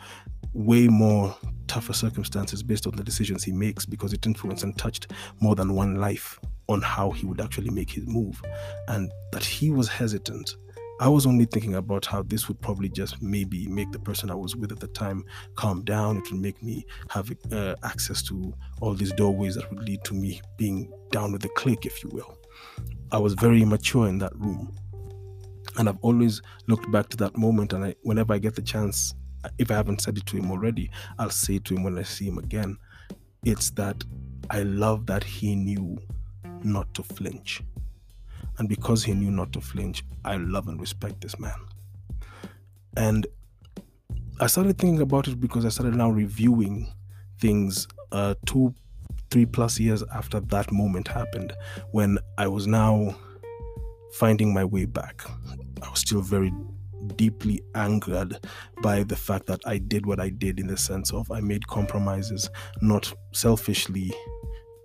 way 0.52 0.86
more 0.86 1.36
tougher 1.66 1.92
circumstances 1.92 2.62
based 2.62 2.86
on 2.86 2.94
the 2.94 3.02
decisions 3.02 3.42
he 3.42 3.52
makes 3.52 3.84
because 3.84 4.12
it 4.12 4.24
influenced 4.26 4.62
and 4.62 4.78
touched 4.78 5.10
more 5.40 5.56
than 5.56 5.74
one 5.74 5.96
life 5.96 6.38
on 6.68 6.80
how 6.80 7.10
he 7.10 7.26
would 7.26 7.40
actually 7.40 7.70
make 7.70 7.90
his 7.90 8.06
move 8.06 8.40
and 8.88 9.10
that 9.32 9.44
he 9.44 9.70
was 9.70 9.88
hesitant 9.88 10.56
I 11.00 11.08
was 11.08 11.26
only 11.26 11.44
thinking 11.44 11.74
about 11.74 12.06
how 12.06 12.22
this 12.22 12.46
would 12.46 12.60
probably 12.60 12.88
just 12.88 13.20
maybe 13.20 13.66
make 13.66 13.90
the 13.90 13.98
person 13.98 14.30
I 14.30 14.34
was 14.34 14.54
with 14.54 14.70
at 14.70 14.78
the 14.78 14.86
time 14.88 15.24
calm 15.56 15.82
down. 15.82 16.18
It 16.18 16.30
would 16.30 16.40
make 16.40 16.62
me 16.62 16.86
have 17.10 17.32
uh, 17.50 17.74
access 17.82 18.22
to 18.24 18.54
all 18.80 18.94
these 18.94 19.12
doorways 19.12 19.56
that 19.56 19.68
would 19.70 19.82
lead 19.86 20.04
to 20.04 20.14
me 20.14 20.40
being 20.56 20.92
down 21.10 21.32
with 21.32 21.42
the 21.42 21.48
clique, 21.50 21.84
if 21.84 22.04
you 22.04 22.10
will. 22.10 22.38
I 23.10 23.18
was 23.18 23.34
very 23.34 23.60
immature 23.60 24.06
in 24.06 24.18
that 24.18 24.34
room. 24.36 24.72
And 25.76 25.88
I've 25.88 25.98
always 26.02 26.40
looked 26.68 26.90
back 26.92 27.08
to 27.08 27.16
that 27.18 27.36
moment. 27.36 27.72
And 27.72 27.86
I, 27.86 27.96
whenever 28.02 28.32
I 28.32 28.38
get 28.38 28.54
the 28.54 28.62
chance, 28.62 29.14
if 29.58 29.72
I 29.72 29.74
haven't 29.74 30.00
said 30.00 30.16
it 30.16 30.26
to 30.26 30.36
him 30.36 30.52
already, 30.52 30.90
I'll 31.18 31.30
say 31.30 31.56
it 31.56 31.64
to 31.66 31.74
him 31.74 31.82
when 31.82 31.98
I 31.98 32.04
see 32.04 32.28
him 32.28 32.38
again. 32.38 32.78
It's 33.44 33.70
that 33.70 34.04
I 34.50 34.62
love 34.62 35.06
that 35.06 35.24
he 35.24 35.56
knew 35.56 35.98
not 36.64 36.92
to 36.94 37.02
flinch. 37.02 37.62
And 38.58 38.68
because 38.68 39.04
he 39.04 39.14
knew 39.14 39.30
not 39.30 39.52
to 39.52 39.60
flinch, 39.60 40.04
I 40.24 40.36
love 40.36 40.68
and 40.68 40.80
respect 40.80 41.20
this 41.20 41.38
man. 41.38 41.54
And 42.96 43.26
I 44.40 44.46
started 44.46 44.78
thinking 44.78 45.00
about 45.00 45.28
it 45.28 45.40
because 45.40 45.64
I 45.64 45.68
started 45.68 45.96
now 45.96 46.10
reviewing 46.10 46.92
things 47.40 47.88
uh, 48.12 48.34
two, 48.46 48.74
three 49.30 49.46
plus 49.46 49.78
years 49.80 50.02
after 50.14 50.40
that 50.40 50.70
moment 50.72 51.08
happened 51.08 51.52
when 51.90 52.18
I 52.38 52.46
was 52.46 52.66
now 52.66 53.16
finding 54.14 54.54
my 54.54 54.64
way 54.64 54.84
back. 54.84 55.24
I 55.82 55.90
was 55.90 56.00
still 56.00 56.20
very 56.20 56.52
deeply 57.16 57.60
angered 57.74 58.38
by 58.82 59.02
the 59.02 59.16
fact 59.16 59.46
that 59.46 59.60
I 59.66 59.78
did 59.78 60.06
what 60.06 60.20
I 60.20 60.30
did 60.30 60.58
in 60.58 60.68
the 60.68 60.76
sense 60.76 61.12
of 61.12 61.30
I 61.30 61.40
made 61.40 61.66
compromises, 61.66 62.48
not 62.80 63.12
selfishly 63.32 64.12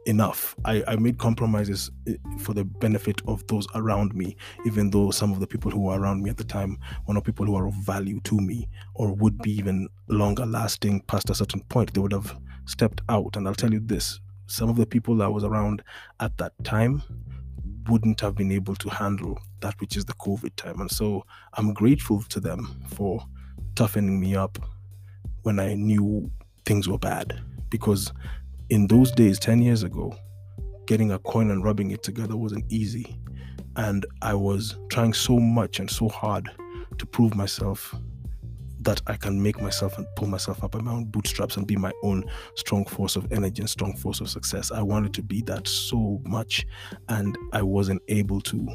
enough. 0.09 0.55
I, 0.65 0.83
I 0.87 0.95
made 0.95 1.19
compromises 1.19 1.91
eh, 2.07 2.15
for 2.39 2.53
the 2.53 2.65
benefit 2.65 3.21
of 3.27 3.45
those 3.47 3.67
around 3.75 4.15
me, 4.15 4.35
even 4.65 4.89
though 4.89 5.11
some 5.11 5.31
of 5.31 5.39
the 5.39 5.47
people 5.47 5.71
who 5.71 5.81
were 5.81 5.99
around 5.99 6.23
me 6.23 6.29
at 6.29 6.37
the 6.37 6.43
time 6.43 6.77
were 7.07 7.13
not 7.13 7.23
people 7.23 7.45
who 7.45 7.55
are 7.55 7.67
of 7.67 7.75
value 7.75 8.19
to 8.21 8.37
me 8.37 8.67
or 8.95 9.13
would 9.13 9.37
be 9.39 9.51
even 9.51 9.87
longer 10.07 10.45
lasting 10.45 11.01
past 11.01 11.29
a 11.29 11.35
certain 11.35 11.61
point. 11.69 11.93
They 11.93 12.01
would 12.01 12.11
have 12.11 12.37
stepped 12.65 13.01
out. 13.07 13.35
And 13.35 13.47
I'll 13.47 13.55
tell 13.55 13.71
you 13.71 13.79
this 13.79 14.19
some 14.47 14.67
of 14.67 14.77
the 14.77 14.85
people 14.85 15.15
that 15.17 15.31
was 15.31 15.43
around 15.43 15.83
at 16.19 16.35
that 16.39 16.53
time 16.63 17.03
wouldn't 17.87 18.19
have 18.21 18.35
been 18.35 18.51
able 18.51 18.75
to 18.75 18.89
handle 18.89 19.39
that 19.61 19.79
which 19.79 19.95
is 19.95 20.05
the 20.05 20.13
COVID 20.13 20.55
time. 20.55 20.81
And 20.81 20.89
so 20.89 21.23
I'm 21.53 21.73
grateful 21.73 22.23
to 22.23 22.39
them 22.39 22.83
for 22.87 23.23
toughening 23.75 24.19
me 24.19 24.35
up 24.35 24.57
when 25.43 25.59
I 25.59 25.75
knew 25.75 26.31
things 26.65 26.87
were 26.89 26.97
bad. 26.97 27.39
Because 27.69 28.11
in 28.69 28.87
those 28.87 29.11
days, 29.11 29.39
10 29.39 29.61
years 29.61 29.83
ago, 29.83 30.15
getting 30.85 31.11
a 31.11 31.19
coin 31.19 31.51
and 31.51 31.63
rubbing 31.63 31.91
it 31.91 32.03
together 32.03 32.35
wasn't 32.35 32.65
easy. 32.71 33.19
And 33.75 34.05
I 34.21 34.33
was 34.33 34.77
trying 34.89 35.13
so 35.13 35.39
much 35.39 35.79
and 35.79 35.89
so 35.89 36.09
hard 36.09 36.49
to 36.97 37.05
prove 37.05 37.35
myself 37.35 37.95
that 38.81 39.01
I 39.07 39.17
can 39.17 39.41
make 39.41 39.61
myself 39.61 39.97
and 39.97 40.07
pull 40.15 40.27
myself 40.27 40.63
up 40.63 40.71
by 40.71 40.79
my 40.79 40.91
own 40.91 41.05
bootstraps 41.05 41.57
and 41.57 41.67
be 41.67 41.75
my 41.75 41.91
own 42.01 42.23
strong 42.55 42.85
force 42.85 43.15
of 43.15 43.31
energy 43.31 43.61
and 43.61 43.69
strong 43.69 43.93
force 43.95 44.21
of 44.21 44.29
success. 44.29 44.71
I 44.71 44.81
wanted 44.81 45.13
to 45.15 45.21
be 45.21 45.41
that 45.43 45.67
so 45.67 46.21
much 46.23 46.65
and 47.09 47.37
I 47.51 47.61
wasn't 47.61 48.01
able 48.07 48.39
to. 48.41 48.67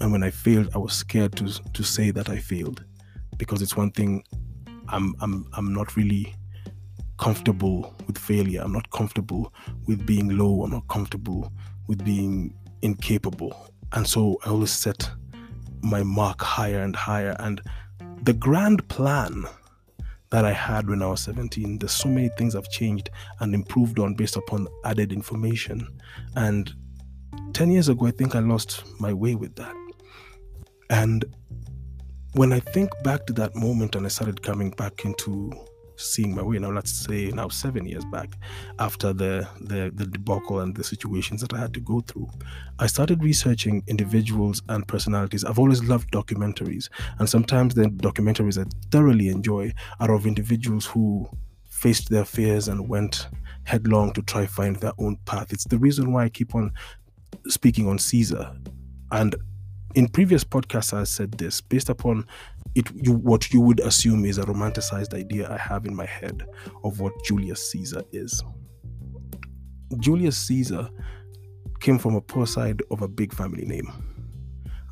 And 0.00 0.12
when 0.12 0.22
I 0.22 0.30
failed, 0.30 0.70
I 0.74 0.78
was 0.78 0.94
scared 0.94 1.36
to 1.36 1.46
to 1.46 1.82
say 1.82 2.10
that 2.12 2.30
I 2.30 2.38
failed 2.38 2.84
because 3.36 3.60
it's 3.60 3.76
one 3.76 3.90
thing 3.90 4.24
I'm 4.88 5.14
I'm 5.20 5.46
I'm 5.52 5.74
not 5.74 5.96
really 5.96 6.34
comfortable 7.20 7.94
with 8.06 8.16
failure. 8.16 8.62
I'm 8.62 8.72
not 8.72 8.90
comfortable 8.90 9.52
with 9.86 10.06
being 10.06 10.38
low. 10.38 10.62
I'm 10.64 10.70
not 10.70 10.88
comfortable 10.88 11.52
with 11.86 12.02
being 12.02 12.54
incapable. 12.80 13.70
And 13.92 14.06
so 14.06 14.38
I 14.44 14.48
always 14.48 14.70
set 14.70 15.08
my 15.82 16.02
mark 16.02 16.40
higher 16.40 16.80
and 16.80 16.96
higher 16.96 17.36
and 17.38 17.60
the 18.22 18.32
grand 18.32 18.88
plan 18.88 19.44
that 20.30 20.44
I 20.44 20.52
had 20.52 20.88
when 20.88 21.02
I 21.02 21.08
was 21.08 21.22
17, 21.22 21.78
there's 21.78 21.92
so 21.92 22.08
many 22.08 22.28
things 22.38 22.54
I've 22.54 22.70
changed 22.70 23.10
and 23.40 23.54
improved 23.54 23.98
on 23.98 24.14
based 24.14 24.36
upon 24.36 24.68
added 24.84 25.12
information. 25.12 25.86
And 26.36 26.72
10 27.52 27.70
years 27.70 27.88
ago, 27.88 28.06
I 28.06 28.12
think 28.12 28.34
I 28.34 28.38
lost 28.38 28.84
my 29.00 29.12
way 29.12 29.34
with 29.34 29.56
that. 29.56 29.74
And 30.88 31.24
when 32.34 32.52
I 32.52 32.60
think 32.60 32.90
back 33.02 33.26
to 33.26 33.32
that 33.34 33.56
moment 33.56 33.94
and 33.96 34.06
I 34.06 34.08
started 34.08 34.42
coming 34.42 34.70
back 34.70 35.04
into 35.04 35.52
seeing 36.00 36.34
my 36.34 36.42
way 36.42 36.58
now 36.58 36.70
let's 36.70 36.90
say 36.90 37.30
now 37.30 37.48
seven 37.48 37.86
years 37.86 38.04
back 38.06 38.36
after 38.78 39.12
the, 39.12 39.46
the 39.60 39.90
the 39.94 40.06
debacle 40.06 40.60
and 40.60 40.74
the 40.74 40.84
situations 40.84 41.40
that 41.40 41.52
i 41.54 41.58
had 41.58 41.74
to 41.74 41.80
go 41.80 42.00
through 42.00 42.28
i 42.78 42.86
started 42.86 43.22
researching 43.22 43.82
individuals 43.86 44.62
and 44.68 44.86
personalities. 44.88 45.44
I've 45.44 45.58
always 45.58 45.84
loved 45.84 46.10
documentaries 46.12 46.88
and 47.18 47.28
sometimes 47.28 47.74
the 47.74 47.84
documentaries 47.84 48.58
i 48.60 48.68
thoroughly 48.90 49.28
enjoy 49.28 49.72
are 50.00 50.14
of 50.14 50.26
individuals 50.26 50.86
who 50.86 51.28
faced 51.68 52.10
their 52.10 52.24
fears 52.24 52.68
and 52.68 52.88
went 52.88 53.28
headlong 53.64 54.12
to 54.12 54.22
try 54.22 54.46
find 54.46 54.76
their 54.76 54.92
own 54.98 55.16
path. 55.24 55.52
It's 55.52 55.64
the 55.64 55.78
reason 55.78 56.12
why 56.12 56.24
i 56.24 56.28
keep 56.28 56.54
on 56.54 56.72
speaking 57.46 57.88
on 57.88 57.98
caesar 57.98 58.52
and 59.12 59.34
in 59.94 60.08
previous 60.08 60.44
podcasts 60.44 60.92
i 60.92 61.04
said 61.04 61.32
this 61.32 61.60
based 61.60 61.88
upon 61.88 62.24
it 62.74 62.88
you 62.94 63.12
what 63.12 63.52
you 63.52 63.60
would 63.60 63.80
assume 63.80 64.24
is 64.24 64.38
a 64.38 64.44
romanticized 64.44 65.14
idea 65.14 65.50
I 65.50 65.58
have 65.58 65.86
in 65.86 65.94
my 65.94 66.06
head 66.06 66.44
of 66.84 67.00
what 67.00 67.12
Julius 67.24 67.70
Caesar 67.72 68.04
is. 68.12 68.42
Julius 69.98 70.38
Caesar 70.38 70.88
came 71.80 71.98
from 71.98 72.14
a 72.14 72.20
poor 72.20 72.46
side 72.46 72.82
of 72.90 73.02
a 73.02 73.08
big 73.08 73.32
family 73.32 73.64
name. 73.64 73.90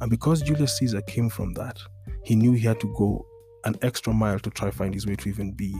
And 0.00 0.11
because 0.11 0.43
Julius 0.43 0.76
Caesar 0.78 1.02
came 1.02 1.28
from 1.28 1.52
that, 1.55 1.78
he 2.25 2.35
knew 2.35 2.52
he 2.52 2.67
had 2.67 2.81
to 2.81 2.93
go 2.97 3.26
an 3.64 3.76
extra 3.83 4.12
mile 4.12 4.38
to 4.40 4.50
try 4.50 4.71
find 4.71 4.95
his 4.95 5.07
way 5.07 5.17
to 5.17 5.28
even 5.28 5.52
be 5.52 5.75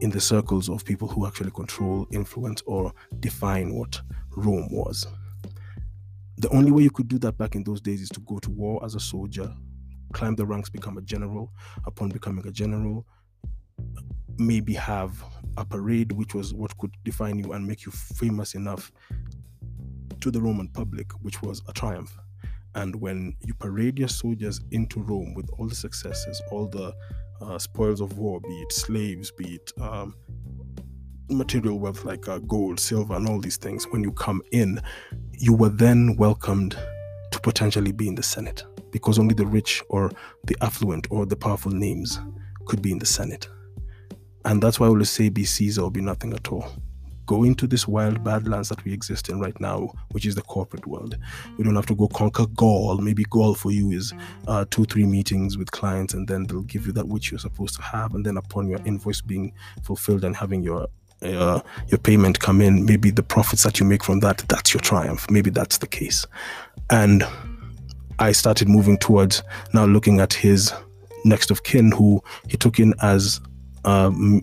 in 0.00 0.10
the 0.10 0.20
circles 0.20 0.68
of 0.68 0.84
people 0.84 1.08
who 1.08 1.26
actually 1.26 1.50
control, 1.50 2.06
influence, 2.12 2.62
or 2.66 2.92
define 3.20 3.74
what 3.74 4.00
Rome 4.36 4.68
was. 4.70 5.06
The 6.38 6.48
only 6.50 6.70
way 6.70 6.82
you 6.82 6.90
could 6.90 7.08
do 7.08 7.18
that 7.18 7.36
back 7.36 7.54
in 7.54 7.64
those 7.64 7.80
days 7.80 8.00
is 8.00 8.08
to 8.10 8.20
go 8.20 8.38
to 8.38 8.50
war 8.50 8.84
as 8.84 8.94
a 8.94 9.00
soldier 9.00 9.52
climb 10.12 10.34
the 10.36 10.46
ranks, 10.46 10.70
become 10.70 10.98
a 10.98 11.02
general. 11.02 11.52
Upon 11.86 12.08
becoming 12.08 12.46
a 12.46 12.52
general, 12.52 13.06
maybe 14.38 14.74
have 14.74 15.22
a 15.56 15.64
parade, 15.64 16.12
which 16.12 16.34
was 16.34 16.54
what 16.54 16.76
could 16.78 16.94
define 17.04 17.38
you 17.38 17.52
and 17.52 17.66
make 17.66 17.84
you 17.84 17.92
famous 17.92 18.54
enough 18.54 18.90
to 20.20 20.30
the 20.30 20.40
Roman 20.40 20.68
public, 20.68 21.12
which 21.22 21.42
was 21.42 21.62
a 21.68 21.72
triumph. 21.72 22.16
And 22.74 22.96
when 22.96 23.36
you 23.44 23.54
parade 23.54 23.98
your 23.98 24.08
soldiers 24.08 24.60
into 24.70 25.00
Rome 25.00 25.34
with 25.34 25.48
all 25.58 25.66
the 25.66 25.74
successes, 25.74 26.40
all 26.50 26.68
the 26.68 26.94
uh, 27.40 27.58
spoils 27.58 28.00
of 28.00 28.18
war, 28.18 28.40
be 28.40 28.48
it 28.48 28.72
slaves, 28.72 29.30
be 29.30 29.56
it 29.56 29.72
um, 29.80 30.14
material 31.30 31.78
wealth 31.78 32.04
like 32.04 32.28
uh, 32.28 32.38
gold, 32.38 32.78
silver, 32.80 33.14
and 33.14 33.28
all 33.28 33.40
these 33.40 33.56
things, 33.56 33.86
when 33.88 34.02
you 34.02 34.12
come 34.12 34.42
in, 34.52 34.80
you 35.40 35.54
were 35.54 35.68
then 35.68 36.16
welcomed 36.16 36.76
to 37.30 37.40
potentially 37.40 37.92
be 37.92 38.08
in 38.08 38.16
the 38.16 38.22
Senate 38.22 38.64
because 38.90 39.18
only 39.18 39.34
the 39.34 39.46
rich 39.46 39.82
or 39.88 40.10
the 40.44 40.56
affluent 40.60 41.06
or 41.10 41.26
the 41.26 41.36
powerful 41.36 41.70
names 41.70 42.18
could 42.66 42.82
be 42.82 42.90
in 42.90 42.98
the 42.98 43.06
Senate. 43.06 43.48
And 44.44 44.60
that's 44.60 44.80
why 44.80 44.86
I 44.86 44.90
always 44.90 45.10
say 45.10 45.28
be 45.28 45.44
Caesar 45.44 45.82
or 45.82 45.90
be 45.90 46.00
nothing 46.00 46.32
at 46.32 46.48
all. 46.50 46.68
Go 47.26 47.44
into 47.44 47.66
this 47.66 47.86
wild 47.86 48.24
badlands 48.24 48.70
that 48.70 48.82
we 48.84 48.92
exist 48.92 49.28
in 49.28 49.38
right 49.38 49.58
now, 49.60 49.92
which 50.12 50.24
is 50.24 50.34
the 50.34 50.42
corporate 50.42 50.86
world. 50.86 51.16
We 51.56 51.64
don't 51.64 51.76
have 51.76 51.86
to 51.86 51.94
go 51.94 52.08
conquer 52.08 52.46
Gaul. 52.46 52.96
Maybe 52.98 53.24
Gaul 53.24 53.54
for 53.54 53.70
you 53.70 53.90
is 53.90 54.14
uh, 54.46 54.64
two, 54.70 54.86
three 54.86 55.04
meetings 55.04 55.58
with 55.58 55.70
clients, 55.70 56.14
and 56.14 56.26
then 56.26 56.44
they'll 56.44 56.62
give 56.62 56.86
you 56.86 56.92
that 56.92 57.06
which 57.06 57.30
you're 57.30 57.38
supposed 57.38 57.76
to 57.76 57.82
have. 57.82 58.14
And 58.14 58.24
then 58.24 58.38
upon 58.38 58.68
your 58.68 58.80
invoice 58.86 59.20
being 59.20 59.52
fulfilled 59.82 60.24
and 60.24 60.34
having 60.34 60.62
your 60.62 60.88
uh, 61.22 61.60
your 61.88 61.98
payment 61.98 62.40
come 62.40 62.60
in, 62.60 62.84
maybe 62.84 63.10
the 63.10 63.22
profits 63.22 63.64
that 63.64 63.80
you 63.80 63.86
make 63.86 64.04
from 64.04 64.20
that, 64.20 64.38
that's 64.48 64.72
your 64.72 64.80
triumph. 64.80 65.30
Maybe 65.30 65.50
that's 65.50 65.78
the 65.78 65.86
case. 65.86 66.26
And 66.90 67.24
I 68.18 68.32
started 68.32 68.68
moving 68.68 68.98
towards 68.98 69.42
now 69.72 69.84
looking 69.84 70.20
at 70.20 70.32
his 70.32 70.72
next 71.24 71.50
of 71.50 71.62
kin, 71.62 71.92
who 71.92 72.22
he 72.48 72.56
took 72.56 72.78
in 72.78 72.94
as 73.02 73.40
um, 73.84 74.42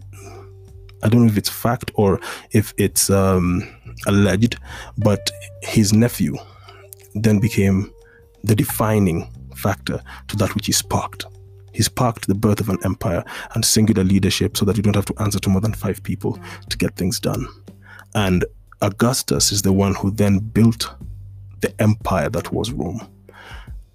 I 1.04 1.10
don't 1.10 1.22
know 1.22 1.32
if 1.32 1.38
it's 1.38 1.50
fact 1.50 1.92
or 1.96 2.20
if 2.52 2.74
it's 2.78 3.10
um, 3.10 3.68
alleged, 4.08 4.58
but 4.98 5.32
his 5.62 5.94
nephew 5.94 6.36
then 7.14 7.40
became 7.40 7.92
the 8.44 8.56
defining 8.56 9.30
factor 9.56 10.02
to 10.28 10.36
that 10.38 10.54
which 10.56 10.66
he 10.66 10.72
sparked. 10.72 11.26
He 11.76 11.84
sparked 11.84 12.28
the 12.28 12.36
birth 12.36 12.62
of 12.62 12.70
an 12.70 12.78
empire 12.86 13.24
and 13.54 13.66
singular 13.66 14.04
leadership 14.04 14.56
so 14.56 14.64
that 14.64 14.78
you 14.78 14.84
don't 14.84 14.96
have 14.96 15.06
to 15.08 15.22
answer 15.22 15.40
to 15.40 15.50
more 15.50 15.60
than 15.60 15.74
five 15.74 16.02
people 16.04 16.40
to 16.70 16.78
get 16.78 16.96
things 16.96 17.20
done. 17.20 17.46
And 18.16 18.46
Augustus 18.82 19.52
is 19.52 19.62
the 19.62 19.74
one 19.74 19.94
who 19.94 20.10
then 20.10 20.40
built 20.40 20.96
the 21.60 21.74
empire 21.82 22.30
that 22.30 22.54
was 22.54 22.72
Rome. 22.72 23.06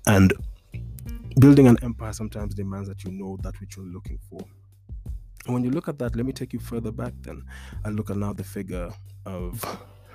And 0.06 0.34
building 1.38 1.68
an 1.68 1.78
empire 1.82 2.12
sometimes 2.12 2.54
demands 2.54 2.86
that 2.88 3.02
you 3.02 3.12
know 3.12 3.38
that 3.42 3.58
which 3.60 3.78
you're 3.78 3.86
looking 3.86 4.18
for. 4.28 4.40
And 5.46 5.54
when 5.54 5.64
you 5.64 5.70
look 5.70 5.88
at 5.88 5.98
that, 6.00 6.14
let 6.16 6.26
me 6.26 6.32
take 6.32 6.52
you 6.52 6.58
further 6.58 6.92
back 6.92 7.14
then 7.22 7.42
and 7.84 7.96
look 7.96 8.10
at 8.10 8.18
now 8.18 8.34
the 8.34 8.44
figure 8.44 8.90
of 9.24 9.64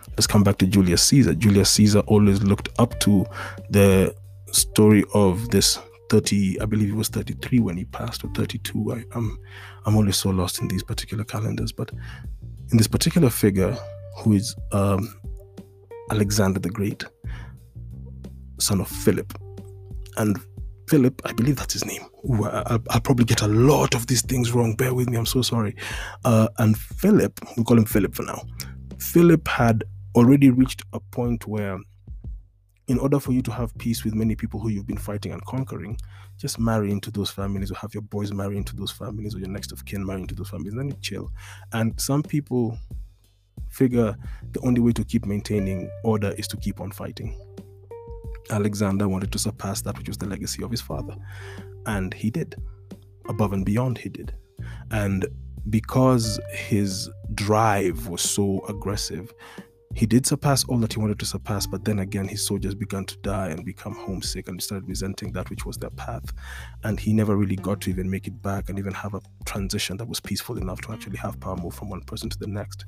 let's 0.09 0.27
come 0.27 0.43
back 0.43 0.59
to 0.59 0.67
Julius 0.67 1.01
Caesar. 1.03 1.33
Julius 1.33 1.71
Caesar 1.71 2.01
always 2.01 2.43
looked 2.43 2.69
up 2.77 2.99
to 2.99 3.25
the 3.71 4.15
story 4.51 5.03
of 5.15 5.49
this 5.49 5.79
30, 6.09 6.61
I 6.61 6.65
believe 6.65 6.89
it 6.89 6.95
was 6.95 7.09
33 7.09 7.59
when 7.59 7.77
he 7.77 7.85
passed, 7.85 8.23
or 8.23 8.29
32. 8.29 8.93
I, 8.93 9.03
I'm 9.13 9.37
I'm 9.85 9.95
always 9.95 10.17
so 10.17 10.29
lost 10.29 10.61
in 10.61 10.67
these 10.67 10.83
particular 10.83 11.23
calendars, 11.23 11.71
but 11.71 11.91
in 12.71 12.77
this 12.77 12.87
particular 12.87 13.29
figure, 13.29 13.77
who 14.17 14.33
is 14.33 14.55
um, 14.71 15.13
Alexander 16.11 16.59
the 16.59 16.69
Great, 16.69 17.03
son 18.59 18.81
of 18.81 18.87
Philip, 18.87 19.33
and 20.17 20.39
Philip, 20.87 21.21
I 21.25 21.33
believe 21.33 21.55
that's 21.57 21.73
his 21.73 21.85
name. 21.85 22.03
Ooh, 22.29 22.45
I, 22.45 22.73
will 22.73 23.01
probably 23.01 23.25
get 23.25 23.41
a 23.41 23.47
lot 23.47 23.95
of 23.95 24.07
these 24.07 24.21
things 24.21 24.51
wrong. 24.51 24.75
Bear 24.75 24.93
with 24.93 25.09
me. 25.09 25.17
I'm 25.17 25.25
so 25.25 25.41
sorry. 25.41 25.75
Uh, 26.23 26.47
and 26.59 26.77
Philip, 26.77 27.39
we 27.57 27.63
call 27.63 27.77
him 27.77 27.85
Philip 27.85 28.15
for 28.15 28.23
now. 28.23 28.43
Philip 28.99 29.47
had 29.47 29.83
already 30.15 30.49
reached 30.49 30.83
a 30.93 30.99
point 30.99 31.47
where 31.47 31.79
in 32.87 32.99
order 32.99 33.19
for 33.19 33.31
you 33.31 33.41
to 33.41 33.51
have 33.51 33.75
peace 33.77 34.03
with 34.03 34.13
many 34.13 34.35
people 34.35 34.59
who 34.59 34.69
you've 34.69 34.87
been 34.87 34.97
fighting 34.97 35.31
and 35.31 35.43
conquering, 35.45 35.97
just 36.37 36.59
marry 36.59 36.91
into 36.91 37.09
those 37.09 37.31
families 37.31 37.71
or 37.71 37.75
have 37.75 37.93
your 37.93 38.03
boys 38.03 38.31
marry 38.31 38.57
into 38.57 38.75
those 38.75 38.91
families 38.91 39.35
or 39.35 39.39
your 39.39 39.49
next 39.49 39.71
of 39.71 39.85
kin 39.85 40.05
marry 40.05 40.21
into 40.21 40.35
those 40.35 40.49
families, 40.49 40.73
then 40.75 40.89
you 40.89 40.95
chill. 41.01 41.31
And 41.73 41.99
some 41.99 42.21
people 42.21 42.77
figure 43.69 44.15
the 44.51 44.59
only 44.61 44.81
way 44.81 44.91
to 44.91 45.03
keep 45.03 45.25
maintaining 45.25 45.89
order 46.03 46.33
is 46.37 46.47
to 46.49 46.57
keep 46.57 46.79
on 46.79 46.91
fighting. 46.91 47.39
Alexander 48.51 49.07
wanted 49.07 49.31
to 49.31 49.39
surpass 49.39 49.81
that 49.81 49.97
which 49.97 50.07
was 50.07 50.17
the 50.17 50.27
legacy 50.27 50.63
of 50.63 50.69
his 50.69 50.81
father, 50.81 51.15
and 51.87 52.13
he 52.13 52.29
did. 52.29 52.55
Above 53.27 53.53
and 53.53 53.65
beyond, 53.65 53.97
he 53.97 54.09
did. 54.09 54.33
And 54.91 55.25
because 55.71 56.39
his 56.51 57.09
drive 57.33 58.07
was 58.07 58.21
so 58.21 58.63
aggressive, 58.69 59.33
he 59.95 60.05
did 60.05 60.25
surpass 60.25 60.65
all 60.65 60.77
that 60.79 60.91
he 60.91 60.99
wanted 60.99 61.19
to 61.19 61.25
surpass, 61.25 61.65
but 61.65 61.85
then 61.85 61.99
again, 61.99 62.27
his 62.27 62.45
soldiers 62.45 62.75
began 62.75 63.05
to 63.05 63.17
die 63.19 63.47
and 63.47 63.63
become 63.63 63.95
homesick 63.95 64.49
and 64.49 64.61
started 64.61 64.89
resenting 64.89 65.31
that 65.31 65.49
which 65.49 65.65
was 65.65 65.77
their 65.77 65.89
path. 65.91 66.33
And 66.83 66.99
he 66.99 67.13
never 67.13 67.37
really 67.37 67.55
got 67.55 67.79
to 67.81 67.89
even 67.89 68.09
make 68.09 68.27
it 68.27 68.41
back 68.41 68.67
and 68.67 68.77
even 68.77 68.93
have 68.93 69.13
a 69.13 69.21
transition 69.45 69.95
that 69.95 70.09
was 70.09 70.19
peaceful 70.19 70.57
enough 70.57 70.81
to 70.81 70.91
actually 70.91 71.15
have 71.17 71.39
power 71.39 71.55
move 71.55 71.75
from 71.75 71.89
one 71.89 72.01
person 72.01 72.29
to 72.29 72.37
the 72.37 72.47
next. 72.47 72.83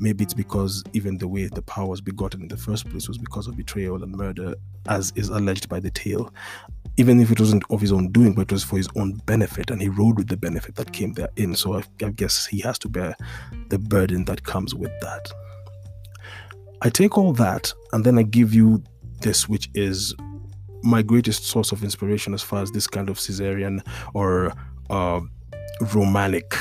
Maybe 0.00 0.24
it's 0.24 0.32
because 0.32 0.82
even 0.94 1.18
the 1.18 1.28
way 1.28 1.46
the 1.46 1.60
power 1.60 1.88
was 1.88 2.00
begotten 2.00 2.40
in 2.40 2.48
the 2.48 2.56
first 2.56 2.88
place 2.88 3.06
was 3.06 3.18
because 3.18 3.48
of 3.48 3.56
betrayal 3.58 4.02
and 4.02 4.12
murder, 4.12 4.54
as 4.88 5.12
is 5.14 5.28
alleged 5.28 5.68
by 5.68 5.78
the 5.78 5.90
tale. 5.90 6.32
Even 6.96 7.20
if 7.20 7.30
it 7.30 7.38
wasn't 7.38 7.64
of 7.68 7.82
his 7.82 7.92
own 7.92 8.10
doing, 8.12 8.32
but 8.32 8.42
it 8.42 8.52
was 8.52 8.64
for 8.64 8.78
his 8.78 8.88
own 8.96 9.20
benefit, 9.26 9.70
and 9.70 9.82
he 9.82 9.90
rode 9.90 10.16
with 10.16 10.28
the 10.28 10.38
benefit 10.38 10.74
that 10.76 10.94
came 10.94 11.12
therein. 11.12 11.54
So 11.54 11.74
I, 11.74 11.82
I 12.02 12.08
guess 12.08 12.46
he 12.46 12.60
has 12.60 12.78
to 12.78 12.88
bear 12.88 13.14
the 13.68 13.78
burden 13.78 14.24
that 14.24 14.42
comes 14.42 14.74
with 14.74 14.92
that. 15.02 15.30
I 16.82 16.90
take 16.90 17.16
all 17.16 17.32
that 17.34 17.72
and 17.92 18.04
then 18.04 18.18
I 18.18 18.22
give 18.22 18.52
you 18.52 18.82
this, 19.20 19.48
which 19.48 19.70
is 19.74 20.14
my 20.82 21.02
greatest 21.02 21.44
source 21.44 21.72
of 21.72 21.82
inspiration 21.82 22.34
as 22.34 22.42
far 22.42 22.62
as 22.62 22.70
this 22.70 22.86
kind 22.86 23.08
of 23.08 23.16
Caesarean 23.16 23.82
or 24.14 24.52
uh, 24.90 25.20
Romanic 25.94 26.54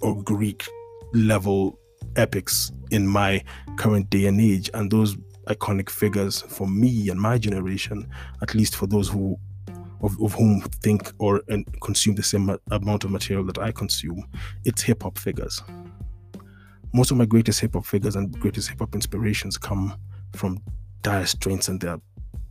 or 0.00 0.22
Greek 0.22 0.66
level 1.12 1.78
epics 2.16 2.70
in 2.90 3.06
my 3.06 3.42
current 3.76 4.08
day 4.10 4.26
and 4.26 4.40
age. 4.40 4.70
And 4.74 4.90
those 4.90 5.16
iconic 5.48 5.90
figures 5.90 6.42
for 6.42 6.68
me 6.68 7.08
and 7.08 7.20
my 7.20 7.36
generation, 7.36 8.08
at 8.42 8.54
least 8.54 8.76
for 8.76 8.86
those 8.86 9.08
who 9.08 9.38
of, 10.00 10.20
of 10.22 10.32
whom 10.34 10.60
think 10.60 11.12
or 11.18 11.42
and 11.48 11.66
consume 11.80 12.14
the 12.14 12.22
same 12.22 12.56
amount 12.70 13.02
of 13.02 13.10
material 13.10 13.44
that 13.46 13.58
I 13.58 13.72
consume, 13.72 14.24
it's 14.64 14.82
hip 14.82 15.02
hop 15.02 15.18
figures 15.18 15.60
most 16.92 17.10
of 17.10 17.16
my 17.16 17.26
greatest 17.26 17.60
hip 17.60 17.74
hop 17.74 17.86
figures 17.86 18.16
and 18.16 18.38
greatest 18.40 18.68
hip 18.68 18.78
hop 18.78 18.94
inspirations 18.94 19.56
come 19.56 19.94
from 20.34 20.58
dire 21.02 21.26
straits 21.26 21.68
and 21.68 21.80
they're 21.80 22.00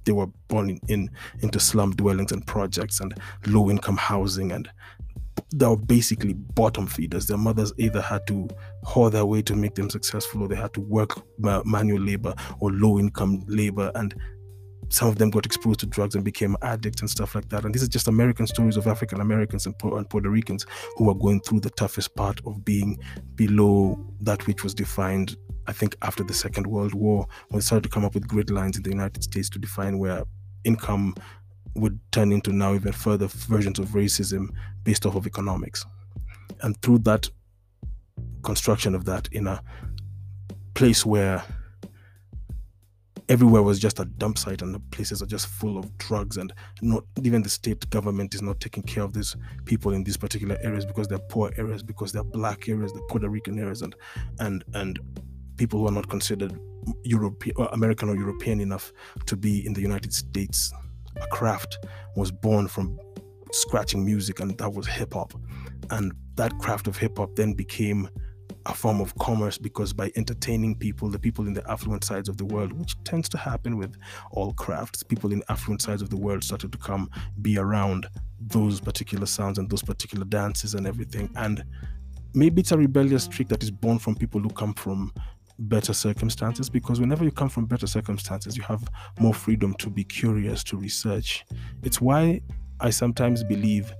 they 0.05 0.13
were 0.13 0.27
born 0.47 0.69
in, 0.69 0.79
in 0.87 1.09
into 1.41 1.59
slum 1.59 1.91
dwellings 1.91 2.31
and 2.31 2.47
projects 2.47 3.01
and 3.01 3.13
low 3.45 3.69
income 3.69 3.97
housing 3.97 4.53
and 4.53 4.69
they 5.53 5.65
were 5.65 5.77
basically 5.77 6.33
bottom 6.33 6.87
feeders. 6.87 7.27
Their 7.27 7.37
mothers 7.37 7.71
either 7.77 8.01
had 8.01 8.25
to 8.27 8.49
haul 8.83 9.09
their 9.09 9.25
way 9.25 9.41
to 9.43 9.55
make 9.55 9.75
them 9.75 9.89
successful 9.89 10.41
or 10.41 10.47
they 10.47 10.55
had 10.55 10.73
to 10.73 10.81
work 10.81 11.21
manual 11.37 12.01
labor 12.01 12.33
or 12.59 12.71
low 12.71 12.99
income 12.99 13.43
labor 13.47 13.91
and 13.95 14.15
some 14.89 15.07
of 15.07 15.17
them 15.17 15.29
got 15.29 15.45
exposed 15.45 15.79
to 15.81 15.85
drugs 15.85 16.15
and 16.15 16.23
became 16.23 16.55
addicts 16.61 17.01
and 17.01 17.09
stuff 17.09 17.35
like 17.35 17.49
that. 17.49 17.65
And 17.65 17.73
these 17.73 17.83
are 17.83 17.87
just 17.87 18.07
American 18.07 18.47
stories 18.47 18.77
of 18.77 18.87
African 18.87 19.21
Americans 19.21 19.65
and, 19.65 19.75
and 19.83 20.09
Puerto 20.09 20.29
Ricans 20.29 20.65
who 20.95 21.09
are 21.09 21.15
going 21.15 21.41
through 21.41 21.61
the 21.61 21.69
toughest 21.71 22.15
part 22.15 22.39
of 22.45 22.63
being 22.63 22.97
below 23.35 23.99
that 24.21 24.47
which 24.47 24.63
was 24.63 24.73
defined, 24.73 25.35
I 25.67 25.73
think, 25.73 25.95
after 26.01 26.23
the 26.23 26.33
Second 26.33 26.67
World 26.67 26.93
War, 26.93 27.27
when 27.49 27.59
they 27.59 27.63
started 27.63 27.83
to 27.83 27.89
come 27.89 28.05
up 28.05 28.13
with 28.13 28.27
grid 28.27 28.49
lines 28.49 28.77
in 28.77 28.83
the 28.83 28.89
United 28.89 29.23
States 29.23 29.49
to 29.51 29.59
define 29.59 29.99
where 29.99 30.23
income 30.63 31.15
would 31.75 31.99
turn 32.11 32.31
into 32.31 32.51
now 32.51 32.73
even 32.73 32.91
further 32.91 33.27
versions 33.27 33.79
of 33.79 33.89
racism 33.89 34.49
based 34.83 35.05
off 35.05 35.15
of 35.15 35.27
economics. 35.27 35.85
And 36.61 36.81
through 36.81 36.99
that 36.99 37.29
construction 38.43 38.95
of 38.95 39.05
that 39.05 39.27
in 39.31 39.47
a 39.47 39.61
place 40.73 41.05
where 41.05 41.43
everywhere 43.29 43.61
was 43.61 43.79
just 43.79 43.99
a 43.99 44.05
dump 44.05 44.37
site 44.37 44.61
and 44.61 44.73
the 44.73 44.79
places 44.91 45.21
are 45.21 45.25
just 45.25 45.47
full 45.47 45.77
of 45.77 45.97
drugs 45.97 46.37
and 46.37 46.53
not 46.81 47.03
even 47.23 47.41
the 47.41 47.49
state 47.49 47.89
government 47.89 48.33
is 48.33 48.41
not 48.41 48.59
taking 48.59 48.83
care 48.83 49.03
of 49.03 49.13
these 49.13 49.35
people 49.65 49.91
in 49.93 50.03
these 50.03 50.17
particular 50.17 50.57
areas 50.61 50.85
because 50.85 51.07
they're 51.07 51.19
poor 51.19 51.51
areas 51.57 51.83
because 51.83 52.11
they're 52.11 52.23
black 52.23 52.69
areas 52.69 52.93
the 52.93 53.01
puerto 53.09 53.27
rican 53.27 53.59
areas 53.59 53.81
and 53.81 53.95
and 54.39 54.63
and 54.73 54.99
people 55.57 55.79
who 55.79 55.87
are 55.87 55.91
not 55.91 56.09
considered 56.09 56.57
european 57.03 57.55
or 57.57 57.67
american 57.73 58.07
or 58.09 58.15
european 58.15 58.61
enough 58.61 58.93
to 59.25 59.35
be 59.35 59.65
in 59.65 59.73
the 59.73 59.81
united 59.81 60.13
states. 60.13 60.71
A 61.21 61.27
craft 61.27 61.79
was 62.15 62.31
born 62.31 62.67
from 62.67 62.97
scratching 63.51 64.05
music 64.05 64.39
and 64.39 64.57
that 64.57 64.71
was 64.71 64.85
hip 64.87 65.13
hop 65.13 65.33
and 65.89 66.13
that 66.35 66.57
craft 66.59 66.87
of 66.87 66.95
hip 66.95 67.17
hop 67.17 67.35
then 67.35 67.53
became 67.53 68.07
a 68.67 68.73
form 68.73 68.99
of 68.99 69.17
commerce 69.17 69.57
because 69.57 69.93
by 69.93 70.11
entertaining 70.15 70.75
people, 70.75 71.09
the 71.09 71.17
people 71.17 71.47
in 71.47 71.53
the 71.53 71.69
affluent 71.71 72.03
sides 72.03 72.27
of 72.27 72.37
the 72.37 72.45
world, 72.45 72.73
which 72.73 73.01
tends 73.03 73.29
to 73.29 73.37
happen 73.37 73.77
with 73.77 73.95
all 74.31 74.53
crafts, 74.53 75.03
people 75.03 75.31
in 75.31 75.41
affluent 75.49 75.81
sides 75.81 76.01
of 76.01 76.09
the 76.09 76.17
world 76.17 76.43
started 76.43 76.71
to 76.71 76.77
come 76.77 77.09
be 77.41 77.57
around 77.57 78.07
those 78.39 78.79
particular 78.79 79.25
sounds 79.25 79.57
and 79.57 79.69
those 79.69 79.81
particular 79.81 80.25
dances 80.25 80.73
and 80.73 80.85
everything. 80.85 81.29
And 81.35 81.63
maybe 82.33 82.61
it's 82.61 82.73
a 82.73 82.77
rebellious 82.77 83.23
streak 83.23 83.47
that 83.47 83.63
is 83.63 83.71
born 83.71 83.99
from 83.99 84.15
people 84.15 84.41
who 84.41 84.49
come 84.49 84.73
from 84.73 85.13
better 85.59 85.93
circumstances 85.93 86.69
because 86.69 86.99
whenever 86.99 87.23
you 87.23 87.31
come 87.31 87.49
from 87.49 87.65
better 87.65 87.87
circumstances, 87.87 88.57
you 88.57 88.63
have 88.63 88.83
more 89.19 89.33
freedom 89.33 89.73
to 89.75 89.89
be 89.89 90.03
curious, 90.03 90.63
to 90.65 90.77
research. 90.77 91.45
It's 91.83 92.01
why 92.01 92.41
I 92.81 92.89
sometimes 92.89 93.43
believe 93.43 93.91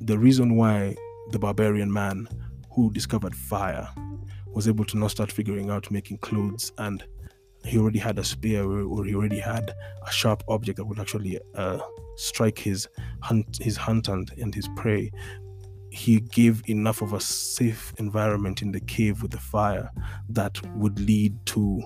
the 0.00 0.18
reason 0.18 0.56
why 0.56 0.96
the 1.30 1.38
barbarian 1.38 1.92
man 1.92 2.28
who 2.74 2.92
discovered 2.92 3.34
fire 3.34 3.88
was 4.46 4.68
able 4.68 4.84
to 4.84 4.96
now 4.96 5.08
start 5.08 5.30
figuring 5.30 5.70
out 5.70 5.90
making 5.90 6.18
clothes 6.18 6.72
and 6.78 7.04
he 7.64 7.78
already 7.78 7.98
had 7.98 8.18
a 8.18 8.24
spear 8.24 8.64
or 8.64 9.04
he 9.04 9.14
already 9.14 9.38
had 9.38 9.72
a 10.06 10.12
sharp 10.12 10.42
object 10.48 10.76
that 10.76 10.84
would 10.84 11.00
actually 11.00 11.38
uh, 11.54 11.78
strike 12.16 12.58
his 12.58 12.86
hunt 13.20 13.58
his 13.60 13.76
hunt 13.76 14.08
and, 14.08 14.30
and 14.38 14.54
his 14.54 14.68
prey. 14.76 15.10
He 15.90 16.20
gave 16.20 16.62
enough 16.68 17.02
of 17.02 17.12
a 17.12 17.20
safe 17.20 17.94
environment 17.98 18.62
in 18.62 18.72
the 18.72 18.80
cave 18.80 19.22
with 19.22 19.30
the 19.30 19.38
fire 19.38 19.90
that 20.28 20.60
would 20.76 20.98
lead 20.98 21.34
to 21.46 21.82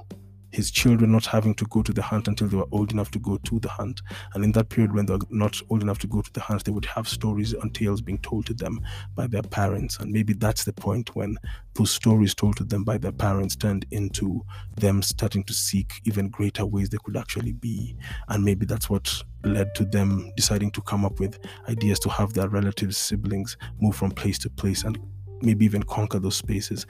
his 0.51 0.71
children 0.71 1.13
not 1.13 1.27
having 1.27 1.55
to 1.55 1.65
go 1.67 1.83
to 1.83 1.93
the 1.93 2.03
hunt 2.03 2.29
until 2.29 2.49
they 2.49 2.57
were 2.57 2.69
old 2.73 2.93
enough 2.93 3.11
to 3.13 3.19
go 3.19 3.37
to 3.39 3.59
the 3.61 3.69
hunt. 3.69 4.01
And 4.35 4.45
in 4.45 4.53
that 4.53 4.69
period, 4.69 4.95
when 4.95 5.07
they're 5.07 5.19
not 5.31 5.61
old 5.69 5.83
enough 5.83 5.99
to 6.01 6.07
go 6.07 6.23
to 6.23 6.33
the 6.33 6.41
hunt, 6.41 6.65
they 6.65 6.73
would 6.73 6.87
have 6.87 7.09
stories 7.09 7.53
and 7.53 7.75
tales 7.75 8.01
being 8.01 8.19
told 8.19 8.47
to 8.47 8.55
them 8.55 8.81
by 9.15 9.27
their 9.27 9.43
parents. 9.43 9.99
And 9.99 10.11
maybe 10.11 10.33
that's 10.33 10.65
the 10.65 10.73
point 10.73 11.15
when 11.15 11.37
those 11.75 11.91
stories 11.91 12.35
told 12.35 12.57
to 12.57 12.65
them 12.65 12.85
by 12.85 12.99
their 12.99 13.13
parents 13.13 13.57
turned 13.57 13.87
into 13.91 14.45
them 14.77 15.03
starting 15.03 15.45
to 15.45 15.55
seek 15.55 16.01
even 16.05 16.29
greater 16.29 16.65
ways 16.67 16.89
they 16.89 16.99
could 17.05 17.17
actually 17.17 17.53
be. 17.53 17.97
And 18.29 18.45
maybe 18.45 18.67
that's 18.67 18.89
what 18.89 19.23
led 19.45 19.75
to 19.77 19.85
them 19.85 20.33
deciding 20.37 20.71
to 20.73 20.83
come 20.83 21.05
up 21.05 21.21
with 21.21 21.39
ideas 21.69 21.99
to 22.01 22.09
have 22.09 22.33
their 22.33 22.49
relatives, 22.49 22.97
siblings 22.97 23.57
move 23.81 23.97
from 23.97 24.11
place 24.11 24.39
to 24.39 24.51
place 24.51 24.83
and 24.83 24.99
maybe 25.41 25.65
even 25.65 25.83
conquer 25.85 26.19
those 26.19 26.37
spaces 26.37 26.87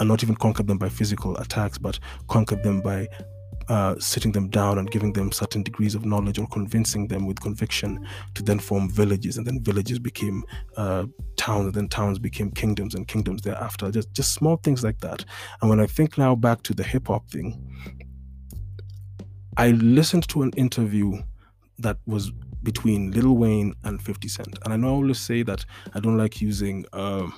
and 0.00 0.08
not 0.08 0.24
even 0.24 0.34
conquer 0.34 0.62
them 0.62 0.78
by 0.78 0.88
physical 0.88 1.36
attacks, 1.36 1.78
but 1.78 1.98
conquer 2.26 2.56
them 2.56 2.80
by 2.80 3.06
uh, 3.68 3.94
sitting 4.00 4.32
them 4.32 4.48
down 4.48 4.78
and 4.78 4.90
giving 4.90 5.12
them 5.12 5.30
certain 5.30 5.62
degrees 5.62 5.94
of 5.94 6.04
knowledge 6.04 6.40
or 6.40 6.46
convincing 6.48 7.06
them 7.06 7.24
with 7.24 7.40
conviction 7.40 8.04
to 8.34 8.42
then 8.42 8.58
form 8.58 8.90
villages. 8.90 9.36
And 9.36 9.46
then 9.46 9.62
villages 9.62 10.00
became 10.00 10.42
uh, 10.76 11.06
towns 11.36 11.66
and 11.66 11.74
then 11.74 11.88
towns 11.88 12.18
became 12.18 12.50
kingdoms 12.50 12.96
and 12.96 13.06
kingdoms 13.06 13.42
thereafter. 13.42 13.92
Just 13.92 14.12
just 14.12 14.34
small 14.34 14.56
things 14.56 14.82
like 14.82 14.98
that. 15.00 15.24
And 15.60 15.70
when 15.70 15.78
i 15.78 15.86
think 15.86 16.18
now 16.18 16.34
back 16.34 16.62
to 16.64 16.74
the 16.74 16.82
hip 16.82 17.06
hop 17.06 17.30
thing 17.30 17.48
i 19.56 19.70
listened 19.70 20.28
to 20.28 20.42
an 20.42 20.50
interview 20.56 21.22
that 21.78 21.98
was 22.06 22.32
between 22.62 23.10
Lil 23.12 23.36
Wayne 23.36 23.74
and 23.84 24.02
50 24.02 24.28
Cent. 24.28 24.58
And 24.64 24.72
i 24.74 24.76
know 24.76 24.88
i 24.88 24.90
always 24.90 25.20
say 25.20 25.42
that 25.44 25.64
i 25.94 26.00
don't 26.00 26.18
like 26.18 26.40
using 26.40 26.84
uh, 26.92 27.28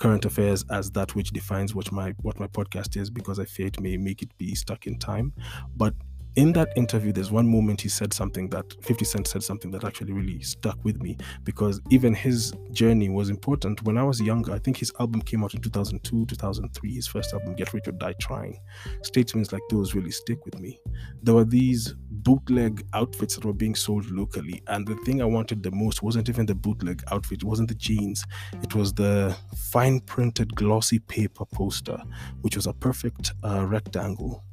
current 0.00 0.24
affairs 0.24 0.64
as 0.70 0.90
that 0.92 1.14
which 1.14 1.30
defines 1.30 1.74
what 1.74 1.92
my 1.92 2.14
what 2.22 2.40
my 2.40 2.46
podcast 2.48 2.96
is 2.96 3.10
because 3.10 3.38
I 3.38 3.44
fear 3.44 3.66
it 3.68 3.80
may 3.80 3.96
make 3.96 4.22
it 4.22 4.36
be 4.38 4.54
stuck 4.54 4.86
in 4.86 4.98
time. 4.98 5.32
But 5.76 5.94
in 6.36 6.52
that 6.52 6.72
interview, 6.76 7.12
there's 7.12 7.30
one 7.30 7.50
moment 7.50 7.80
he 7.80 7.88
said 7.88 8.12
something 8.12 8.48
that 8.50 8.64
50 8.84 9.04
Cent 9.04 9.26
said 9.26 9.42
something 9.42 9.70
that 9.72 9.84
actually 9.84 10.12
really 10.12 10.40
stuck 10.42 10.82
with 10.84 11.02
me 11.02 11.16
because 11.42 11.80
even 11.90 12.14
his 12.14 12.52
journey 12.72 13.08
was 13.08 13.30
important. 13.30 13.82
When 13.82 13.98
I 13.98 14.04
was 14.04 14.20
younger, 14.20 14.52
I 14.52 14.58
think 14.58 14.76
his 14.76 14.92
album 15.00 15.22
came 15.22 15.42
out 15.42 15.54
in 15.54 15.60
2002, 15.60 16.26
2003, 16.26 16.94
his 16.94 17.08
first 17.08 17.32
album, 17.32 17.54
Get 17.54 17.72
Rich 17.74 17.88
or 17.88 17.92
Die 17.92 18.14
Trying. 18.20 18.60
Statements 19.02 19.52
like 19.52 19.62
those 19.70 19.94
really 19.94 20.12
stick 20.12 20.44
with 20.44 20.58
me. 20.60 20.78
There 21.22 21.34
were 21.34 21.44
these 21.44 21.94
bootleg 22.10 22.84
outfits 22.94 23.34
that 23.34 23.44
were 23.44 23.52
being 23.52 23.74
sold 23.74 24.08
locally, 24.10 24.62
and 24.68 24.86
the 24.86 24.96
thing 25.04 25.20
I 25.20 25.26
wanted 25.26 25.62
the 25.62 25.70
most 25.70 26.02
wasn't 26.02 26.28
even 26.28 26.46
the 26.46 26.54
bootleg 26.54 27.02
outfit, 27.10 27.42
it 27.42 27.44
wasn't 27.44 27.68
the 27.68 27.74
jeans, 27.74 28.24
it 28.62 28.74
was 28.74 28.92
the 28.92 29.36
fine 29.56 30.00
printed 30.00 30.54
glossy 30.54 31.00
paper 31.00 31.44
poster, 31.46 32.00
which 32.42 32.56
was 32.56 32.66
a 32.66 32.72
perfect 32.72 33.32
uh, 33.42 33.66
rectangle 33.66 34.44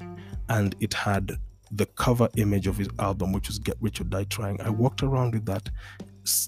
and 0.49 0.75
it 0.79 0.93
had 0.93 1.37
the 1.71 1.85
cover 1.85 2.29
image 2.37 2.67
of 2.67 2.77
his 2.77 2.89
album, 2.99 3.31
which 3.31 3.47
was 3.47 3.59
Get 3.59 3.77
Rich 3.81 4.01
or 4.01 4.05
Die 4.05 4.23
Trying. 4.25 4.61
I 4.61 4.69
walked 4.69 5.03
around 5.03 5.33
with 5.33 5.45
that 5.45 5.69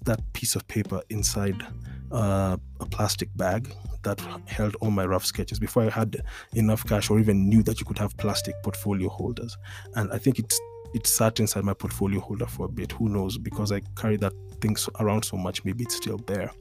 that 0.03 0.19
piece 0.33 0.55
of 0.55 0.67
paper 0.67 1.01
inside 1.09 1.65
uh, 2.11 2.57
a 2.81 2.85
plastic 2.85 3.29
bag 3.37 3.73
that 4.03 4.19
held 4.45 4.75
all 4.81 4.91
my 4.91 5.05
rough 5.05 5.25
sketches 5.25 5.57
before 5.57 5.83
I 5.83 5.89
had 5.89 6.21
enough 6.53 6.85
cash 6.85 7.09
or 7.09 7.19
even 7.19 7.47
knew 7.47 7.63
that 7.63 7.79
you 7.79 7.85
could 7.85 7.97
have 7.97 8.15
plastic 8.17 8.55
portfolio 8.63 9.09
holders. 9.09 9.57
And 9.95 10.11
I 10.11 10.17
think 10.17 10.39
it's 10.39 10.59
it 10.93 11.05
sat 11.05 11.39
inside 11.39 11.63
my 11.63 11.73
portfolio 11.73 12.19
holder 12.19 12.47
for 12.47 12.65
a 12.65 12.69
bit. 12.69 12.91
Who 12.93 13.09
knows? 13.09 13.37
Because 13.37 13.71
I 13.71 13.81
carry 13.95 14.17
that 14.17 14.33
thing 14.59 14.75
around 14.99 15.23
so 15.23 15.37
much, 15.37 15.63
maybe 15.63 15.83
it's 15.83 15.95
still 15.95 16.17
there. 16.25 16.51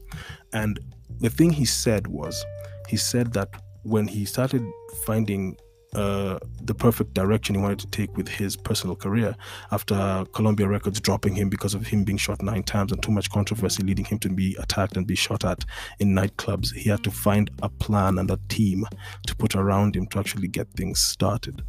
And 0.53 0.79
the 1.19 1.29
thing 1.29 1.49
he 1.49 1.65
said 1.65 2.07
was, 2.07 2.45
he 2.87 2.97
said 2.97 3.33
that 3.33 3.49
when 3.83 4.07
he 4.07 4.25
started 4.25 4.63
finding 5.05 5.57
uh, 5.95 6.37
the 6.61 6.75
perfect 6.75 7.15
direction 7.15 7.55
he 7.55 7.61
wanted 7.61 7.79
to 7.79 7.87
take 7.87 8.15
with 8.15 8.27
his 8.27 8.55
personal 8.55 8.95
career 8.95 9.35
after 9.71 10.23
Columbia 10.33 10.67
Records 10.67 10.99
dropping 10.99 11.33
him 11.33 11.49
because 11.49 11.73
of 11.73 11.87
him 11.87 12.03
being 12.03 12.17
shot 12.17 12.41
nine 12.43 12.63
times 12.63 12.91
and 12.91 13.01
too 13.01 13.11
much 13.11 13.29
controversy 13.31 13.81
leading 13.81 14.05
him 14.05 14.19
to 14.19 14.29
be 14.29 14.55
attacked 14.59 14.97
and 14.97 15.07
be 15.07 15.15
shot 15.15 15.43
at 15.43 15.65
in 15.99 16.13
nightclubs. 16.13 16.73
He 16.73 16.89
had 16.89 17.03
to 17.05 17.11
find 17.11 17.49
a 17.63 17.69
plan 17.69 18.19
and 18.19 18.29
a 18.29 18.39
team 18.49 18.85
to 19.25 19.35
put 19.35 19.55
around 19.55 19.95
him 19.95 20.05
to 20.07 20.19
actually 20.19 20.47
get 20.47 20.71
things 20.73 21.01
started. 21.01 21.63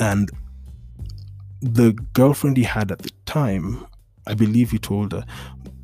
And 0.00 0.30
the 1.60 1.92
girlfriend 2.12 2.56
he 2.56 2.64
had 2.64 2.90
at 2.90 3.00
the 3.00 3.12
time, 3.26 3.86
I 4.26 4.34
believe 4.34 4.72
he 4.72 4.78
told 4.78 5.12
her, 5.12 5.24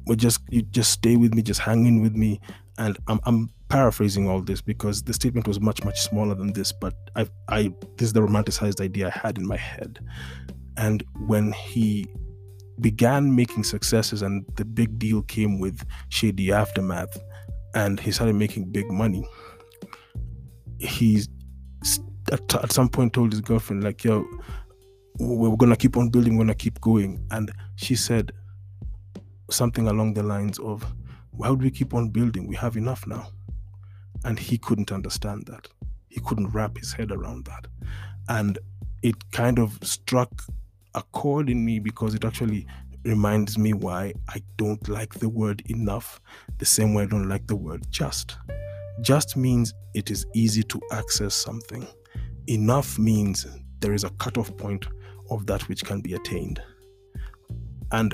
well, 0.07 0.17
just 0.17 0.41
you 0.51 0.63
just 0.63 0.91
stay 0.91 1.17
with 1.17 1.35
me, 1.35 1.43
just 1.43 1.61
hang 1.61 1.87
in 1.87 2.01
with 2.01 2.15
me. 2.15 2.41
And 2.79 2.97
I'm, 3.07 3.21
I'm 3.25 3.51
paraphrasing 3.69 4.29
all 4.29 4.41
this 4.41 4.61
because 4.61 5.03
the 5.03 5.13
statement 5.13 5.47
was 5.49 5.61
much 5.61 5.85
much 5.85 6.01
smaller 6.01 6.35
than 6.35 6.53
this 6.53 6.73
but 6.73 6.95
i 7.17 7.27
i 7.49 7.63
this 7.97 8.07
is 8.07 8.13
the 8.13 8.21
romanticized 8.21 8.81
idea 8.81 9.09
i 9.09 9.19
had 9.27 9.39
in 9.39 9.47
my 9.47 9.57
head. 9.57 9.99
And 10.79 11.03
when 11.27 11.53
he 11.53 12.07
began 12.81 13.35
making 13.35 13.65
successes 13.65 14.21
and 14.21 14.45
the 14.57 14.65
big 14.65 14.99
deal 14.99 15.23
came 15.23 15.59
with 15.59 15.85
shady 16.11 16.53
aftermath 16.53 17.19
and 17.75 17.99
he 17.99 18.13
started 18.13 18.35
making 18.35 18.71
big 18.71 18.91
money 18.91 19.27
he's 20.79 21.29
at, 22.31 22.55
at 22.57 22.73
some 22.73 22.89
point 22.89 23.15
told 23.15 23.33
his 23.33 23.41
girlfriend 23.41 23.83
like 23.83 24.05
yo 24.05 24.27
we're 25.19 25.57
gonna 25.57 25.77
keep 25.77 25.97
on 25.97 26.11
building 26.11 26.37
we're 26.37 26.45
gonna 26.45 26.55
keep 26.55 26.81
going. 26.81 27.25
And 27.31 27.51
she 27.77 27.95
said 27.95 28.33
something 29.51 29.89
along 29.89 30.15
the 30.15 30.23
lines 30.23 30.59
of 30.59 30.85
why 31.31 31.51
would 31.51 31.63
we 31.63 31.71
keep 31.71 31.95
on 31.95 32.11
building? 32.11 32.47
We 32.47 32.57
have 32.57 32.77
enough 32.77 33.07
now 33.07 33.29
and 34.27 34.41
he 34.41 34.59
couldn't 34.59 34.91
understand 34.91 35.47
that. 35.47 35.69
He 36.09 36.21
couldn't 36.21 36.51
wrap 36.51 36.77
his 36.77 36.93
head 36.93 37.13
around 37.13 37.45
that. 37.45 37.69
And 38.29 38.59
it 39.03 39.31
kind 39.31 39.61
of 39.61 39.79
struck 39.83 40.43
a 40.95 41.03
chord 41.13 41.49
in 41.49 41.65
me 41.65 41.79
because 41.79 42.13
it 42.13 42.25
actually 42.25 42.67
reminds 43.05 43.57
me 43.57 43.73
why 43.73 44.15
I 44.29 44.43
don't 44.57 44.89
like 44.89 45.15
the 45.15 45.29
word 45.29 45.63
enough, 45.67 46.21
the 46.59 46.65
same 46.65 46.93
way 46.93 47.05
I 47.05 47.07
don't 47.07 47.29
like 47.29 47.47
the 47.47 47.55
word 47.55 47.87
just. 47.91 48.37
Just 49.01 49.37
means 49.37 49.73
it 49.95 50.11
is 50.11 50.27
easy 50.35 50.65
to 50.65 50.81
access 50.91 51.35
something. 51.35 51.87
Enough 52.49 52.99
means 52.99 53.47
there 53.79 53.95
is 53.95 54.03
a 54.03 54.11
cutoff 54.11 54.57
point 54.57 54.89
of 55.31 55.47
that 55.47 55.69
which 55.69 55.85
can 55.85 56.01
be 56.01 56.15
attained. 56.15 56.61
And 57.93 58.13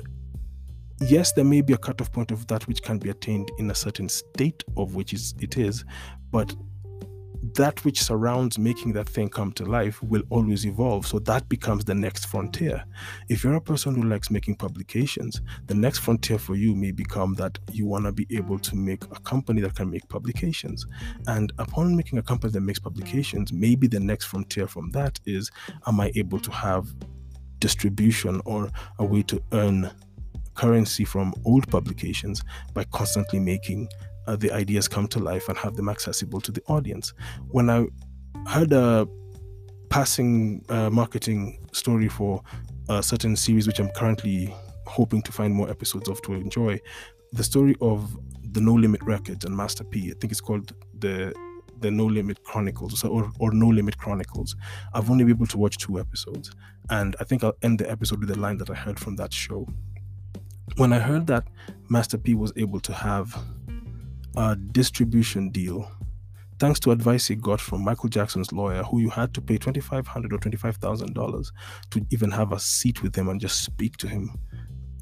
yes, 1.09 1.33
there 1.33 1.45
may 1.45 1.61
be 1.61 1.73
a 1.73 1.79
cutoff 1.79 2.13
point 2.13 2.31
of 2.31 2.47
that 2.49 2.67
which 2.67 2.83
can 2.83 2.99
be 2.99 3.11
attained 3.11 3.51
in 3.59 3.71
a 3.71 3.75
certain 3.75 4.09
state 4.09 4.63
of 4.77 4.95
which 4.95 5.13
is 5.13 5.35
it 5.41 5.57
is, 5.57 5.85
but 6.31 6.55
that 7.55 7.85
which 7.85 8.01
surrounds 8.01 8.59
making 8.59 8.93
that 8.93 9.09
thing 9.09 9.29
come 9.29 9.53
to 9.53 9.65
life 9.65 10.03
will 10.03 10.23
always 10.31 10.65
evolve. 10.65 11.07
So 11.07 11.19
that 11.21 11.49
becomes 11.49 11.85
the 11.85 11.95
next 11.95 12.27
frontier. 12.27 12.85
If 13.29 13.43
you're 13.43 13.55
a 13.55 13.61
person 13.61 13.95
who 13.95 14.09
likes 14.09 14.31
making 14.31 14.57
publications, 14.57 15.41
the 15.67 15.75
next 15.75 15.99
frontier 15.99 16.39
for 16.39 16.55
you 16.55 16.75
may 16.75 16.93
become 16.93 17.35
that 17.35 17.59
you 17.71 17.85
want 17.85 18.05
to 18.05 18.13
be 18.13 18.27
able 18.31 18.59
to 18.61 18.77
make 18.77 19.05
a 19.05 19.21
company 19.21 19.61
that 19.63 19.75
can 19.75 19.91
make 19.91 20.09
publications. 20.09 20.87
And 21.27 21.53
upon 21.59 21.97
making 21.97 22.19
a 22.19 22.23
company 22.23 22.53
that 22.53 22.61
makes 22.61 22.79
publications, 22.79 23.53
maybe 23.53 23.87
the 23.87 24.01
next 24.01 24.27
frontier 24.27 24.69
from 24.69 24.91
that 24.93 25.19
is 25.27 25.51
am 25.87 26.01
I 26.01 26.13
able 26.15 26.39
to 26.41 26.51
have 26.51 26.95
distribution 27.59 28.41
or 28.45 28.71
a 28.99 29.05
way 29.05 29.23
to 29.23 29.43
earn 29.53 29.91
currency 30.55 31.05
from 31.05 31.35
old 31.45 31.69
publications 31.69 32.43
by 32.75 32.85
constantly 32.85 33.39
making 33.39 33.89
uh, 34.27 34.37
the 34.37 34.53
ideas 34.53 34.89
come 34.89 35.09
to 35.09 35.19
life 35.19 35.49
and 35.49 35.59
have 35.59 35.77
them 35.77 35.89
accessible 35.89 36.41
to 36.41 36.53
the 36.53 36.63
audience. 36.67 37.13
When 37.49 37.71
I 37.71 37.87
heard 38.47 38.73
a 38.73 39.07
passing 39.89 40.65
uh, 40.69 40.91
marketing 40.91 41.59
story 41.73 42.09
for 42.09 42.43
a 42.89 43.03
certain 43.03 43.37
series, 43.37 43.67
which 43.67 43.79
I'm 43.79 43.91
currently 43.91 44.55
hoping 44.87 45.23
to 45.23 45.33
find 45.33 45.55
more 45.55 45.71
episodes 45.71 46.09
of 46.09 46.21
to 46.23 46.35
enjoy, 46.35 46.81
the 47.33 47.45
story 47.45 47.75
of 47.81 48.17
the 48.53 48.61
No 48.61 48.75
Limit 48.75 49.03
Records 49.03 49.45
and 49.45 49.57
Master 49.57 49.85
P. 49.85 50.11
I 50.11 50.15
think 50.21 50.33
it's 50.33 50.41
called 50.41 50.73
the 50.99 51.35
the 51.81 51.91
No 51.91 52.05
Limit 52.05 52.45
Chronicles 52.45 53.03
or, 53.03 53.33
or 53.41 53.53
No 53.53 53.67
Limit 53.67 53.99
Chronicles. 53.99 54.55
I've 54.95 55.11
only 55.11 55.25
been 55.25 55.35
able 55.35 55.47
to 55.49 55.59
watch 55.59 55.79
two 55.79 55.99
episodes, 55.99 56.53
and 56.91 57.17
I 57.19 57.25
think 57.25 57.43
I'll 57.43 57.57
end 57.63 57.81
the 57.81 57.91
episode 57.91 58.21
with 58.21 58.31
a 58.31 58.39
line 58.39 58.59
that 58.59 58.71
I 58.71 58.75
heard 58.75 59.01
from 59.01 59.17
that 59.17 59.33
show 59.33 59.67
when 60.77 60.93
I 60.93 60.99
heard 60.99 61.27
that 61.29 61.45
Master 61.89 62.19
P 62.19 62.35
was 62.35 62.53
able 62.57 62.81
to 62.81 62.93
have 62.93 63.37
a 64.37 64.57
distribution 64.57 65.51
deal, 65.51 65.91
thanks 66.59 66.81
to 66.81 66.91
advice 66.91 67.27
he 67.27 67.35
got 67.35 67.61
from 67.61 67.85
Michael 67.85 68.09
Jackson's 68.09 68.53
lawyer, 68.53 68.83
who 68.85 69.01
you 69.01 69.11
had 69.11 69.35
to 69.35 69.41
pay 69.41 69.59
$2,500 69.59 70.33
or 70.33 70.39
twenty 70.39 70.57
five 70.57 70.77
thousand 70.77 71.15
dollars 71.15 71.53
to 71.91 72.05
even 72.11 72.31
have 72.31 72.53
a 72.53 72.59
seat 72.59 73.03
with 73.03 73.17
him 73.17 73.29
and 73.29 73.41
just 73.41 73.65
speak 73.65 73.97
to 73.99 74.09
him 74.09 74.31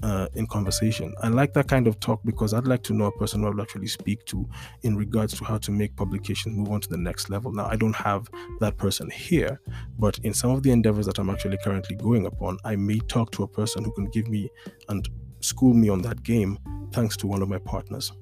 uh, 0.02 0.28
in 0.35 0.46
conversation. 0.46 1.14
I 1.22 1.28
like 1.28 1.52
that 1.54 1.68
kind 1.68 1.87
of 1.87 2.00
talk 2.00 2.20
because 2.24 2.54
I'd 2.54 2.66
like 2.66 2.83
to 2.85 2.94
know 2.94 3.06
a 3.06 3.12
person 3.12 3.40
who 3.40 3.46
I 3.46 3.50
would 3.50 3.61
actually 3.61 3.87
speak 3.88 4.24
to 4.26 4.48
in 4.83 4.96
regards 4.96 5.37
to 5.38 5.44
how 5.44 5.59
to 5.59 5.70
make 5.70 5.94
publications 5.96 6.56
move 6.56 6.70
on 6.70 6.80
to 6.80 6.88
the 6.88 6.96
next 6.96 7.28
level. 7.28 7.52
Now, 7.52 7.66
I 7.66 7.76
don't 7.76 7.94
have 7.94 8.28
that 8.61 8.76
person 8.78 9.11
here, 9.11 9.61
but 9.98 10.18
in 10.20 10.33
some 10.33 10.50
of 10.50 10.62
the 10.62 10.70
endeavors 10.70 11.06
that 11.06 11.18
I'm 11.18 11.30
actually 11.30 11.59
currently 11.62 11.96
going 11.96 12.26
upon, 12.26 12.59
I 12.64 12.76
may 12.76 12.98
talk 13.00 13.30
to 13.33 13.42
a 13.42 13.48
person 13.48 13.85
who 13.85 13.92
can 13.92 14.06
give 14.06 14.28
me 14.28 14.48
and 14.88 15.09
school 15.40 15.74
me 15.74 15.88
on 15.88 16.03
that 16.03 16.22
game 16.22 16.59
thanks 16.92 17.16
to 17.18 17.26
one 17.26 17.42
of 17.42 17.48
my 17.48 17.59
partners. 17.59 18.12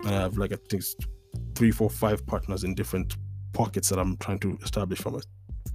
And 0.00 0.14
I 0.14 0.20
have 0.20 0.38
like 0.38 0.52
I 0.52 0.56
think 0.68 0.82
three, 1.54 1.70
four, 1.70 1.90
five 1.90 2.26
partners 2.26 2.64
in 2.64 2.74
different 2.74 3.16
pockets 3.52 3.88
that 3.90 3.98
I'm 3.98 4.16
trying 4.18 4.38
to 4.40 4.58
establish 4.62 5.00
for 5.00 5.10
my, 5.10 5.20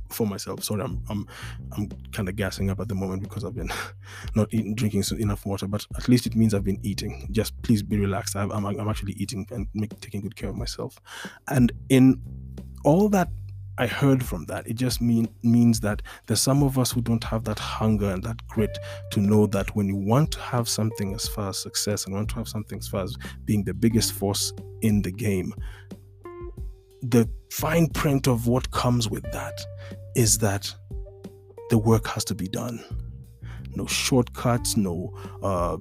for 0.09 0.25
myself. 0.25 0.63
Sorry, 0.63 0.81
I'm 0.81 1.01
I'm 1.09 1.27
I'm 1.73 1.89
kind 2.11 2.29
of 2.29 2.35
gassing 2.35 2.69
up 2.69 2.79
at 2.79 2.87
the 2.87 2.95
moment 2.95 3.23
because 3.23 3.43
I've 3.43 3.55
been 3.55 3.71
not 4.35 4.53
eating, 4.53 4.75
drinking 4.75 5.03
enough 5.19 5.45
water. 5.45 5.67
But 5.67 5.85
at 5.95 6.07
least 6.07 6.25
it 6.25 6.35
means 6.35 6.53
I've 6.53 6.63
been 6.63 6.79
eating. 6.83 7.27
Just 7.31 7.59
please 7.61 7.83
be 7.83 7.97
relaxed. 7.97 8.35
i 8.35 8.43
am 8.43 8.51
I'm, 8.51 8.79
I'm 8.79 8.89
actually 8.89 9.13
eating 9.13 9.47
and 9.51 9.67
make, 9.73 9.99
taking 9.99 10.21
good 10.21 10.35
care 10.35 10.49
of 10.49 10.55
myself. 10.55 10.99
And 11.47 11.71
in 11.89 12.21
all 12.83 13.09
that 13.09 13.29
I 13.77 13.87
heard 13.87 14.23
from 14.23 14.45
that. 14.45 14.67
It 14.67 14.75
just 14.75 15.01
mean, 15.01 15.27
means 15.43 15.81
that 15.81 16.01
there's 16.27 16.41
some 16.41 16.63
of 16.63 16.79
us 16.79 16.91
who 16.91 17.01
don't 17.01 17.23
have 17.25 17.43
that 17.43 17.59
hunger 17.59 18.09
and 18.09 18.23
that 18.23 18.45
grit 18.47 18.77
to 19.11 19.19
know 19.19 19.47
that 19.47 19.75
when 19.75 19.87
you 19.87 19.97
want 19.97 20.31
to 20.31 20.39
have 20.39 20.69
something 20.69 21.13
as 21.13 21.27
far 21.27 21.49
as 21.49 21.57
success 21.57 22.05
and 22.05 22.15
want 22.15 22.29
to 22.29 22.35
have 22.35 22.47
something 22.47 22.79
as 22.79 22.87
far 22.87 23.03
as 23.03 23.15
being 23.43 23.63
the 23.63 23.73
biggest 23.73 24.13
force 24.13 24.53
in 24.81 25.01
the 25.01 25.11
game, 25.11 25.53
the 27.01 27.29
fine 27.51 27.87
print 27.89 28.27
of 28.27 28.47
what 28.47 28.71
comes 28.71 29.09
with 29.09 29.29
that 29.31 29.59
is 30.15 30.37
that 30.37 30.73
the 31.69 31.77
work 31.77 32.07
has 32.07 32.23
to 32.25 32.35
be 32.35 32.47
done. 32.47 32.83
No 33.75 33.85
shortcuts, 33.85 34.77
no 34.77 35.13
uh, 35.43 35.77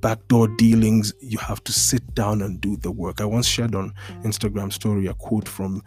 backdoor 0.00 0.48
dealings. 0.56 1.12
You 1.20 1.38
have 1.38 1.62
to 1.64 1.72
sit 1.72 2.14
down 2.14 2.42
and 2.42 2.60
do 2.60 2.76
the 2.76 2.92
work. 2.92 3.20
I 3.20 3.24
once 3.24 3.46
shared 3.46 3.74
on 3.74 3.92
Instagram 4.22 4.72
story 4.72 5.06
a 5.06 5.14
quote 5.14 5.48
from 5.48 5.82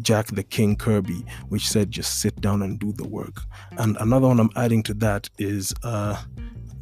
Jack 0.00 0.26
the 0.28 0.42
King 0.42 0.76
Kirby, 0.76 1.24
which 1.48 1.68
said 1.68 1.90
just 1.90 2.20
sit 2.20 2.40
down 2.40 2.62
and 2.62 2.78
do 2.78 2.92
the 2.92 3.06
work. 3.06 3.42
And 3.72 3.96
another 3.98 4.28
one 4.28 4.40
I'm 4.40 4.50
adding 4.56 4.82
to 4.84 4.94
that 4.94 5.28
is 5.38 5.74
uh, 5.82 6.20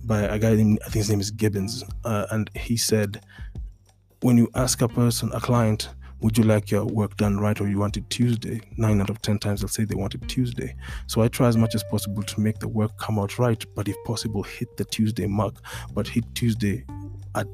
by 0.05 0.23
a 0.23 0.39
guy 0.39 0.55
named, 0.55 0.81
I 0.83 0.85
think 0.85 0.97
his 0.97 1.11
name 1.11 1.21
is 1.21 1.31
Gibbons, 1.31 1.85
uh, 2.05 2.27
and 2.31 2.51
he 2.55 2.77
said, 2.77 3.25
when 4.23 4.37
you 4.37 4.49
ask 4.55 4.81
a 4.83 4.89
person, 4.89 5.31
a 5.33 5.41
client, 5.41 5.91
would 6.21 6.39
you 6.39 6.45
like 6.45 6.71
your 6.71 6.85
work 6.87 7.17
done 7.19 7.39
right 7.39 7.61
or 7.61 7.69
you 7.69 7.79
want 7.79 7.99
it 7.99 8.09
Tuesday? 8.09 8.61
Nine 8.79 9.01
out 9.01 9.11
of 9.11 9.21
ten 9.21 9.39
times 9.39 9.61
they'll 9.61 9.69
say 9.69 9.85
they 9.85 9.95
want 9.95 10.15
it 10.15 10.27
Tuesday. 10.29 10.75
So 11.07 11.21
I 11.21 11.29
try 11.29 11.49
as 11.49 11.57
much 11.57 11.75
as 11.75 11.85
possible 11.85 12.23
to 12.23 12.41
make 12.41 12.59
the 12.59 12.69
work 12.69 12.97
come 12.99 13.19
out 13.19 13.39
right, 13.39 13.63
but 13.75 13.87
if 13.87 13.97
possible, 14.05 14.43
hit 14.43 14.77
the 14.79 14.85
Tuesday 14.87 15.27
mark, 15.27 15.57
but 15.93 16.09
hit 16.09 16.25
Tuesday 16.35 16.85
at 17.35 17.47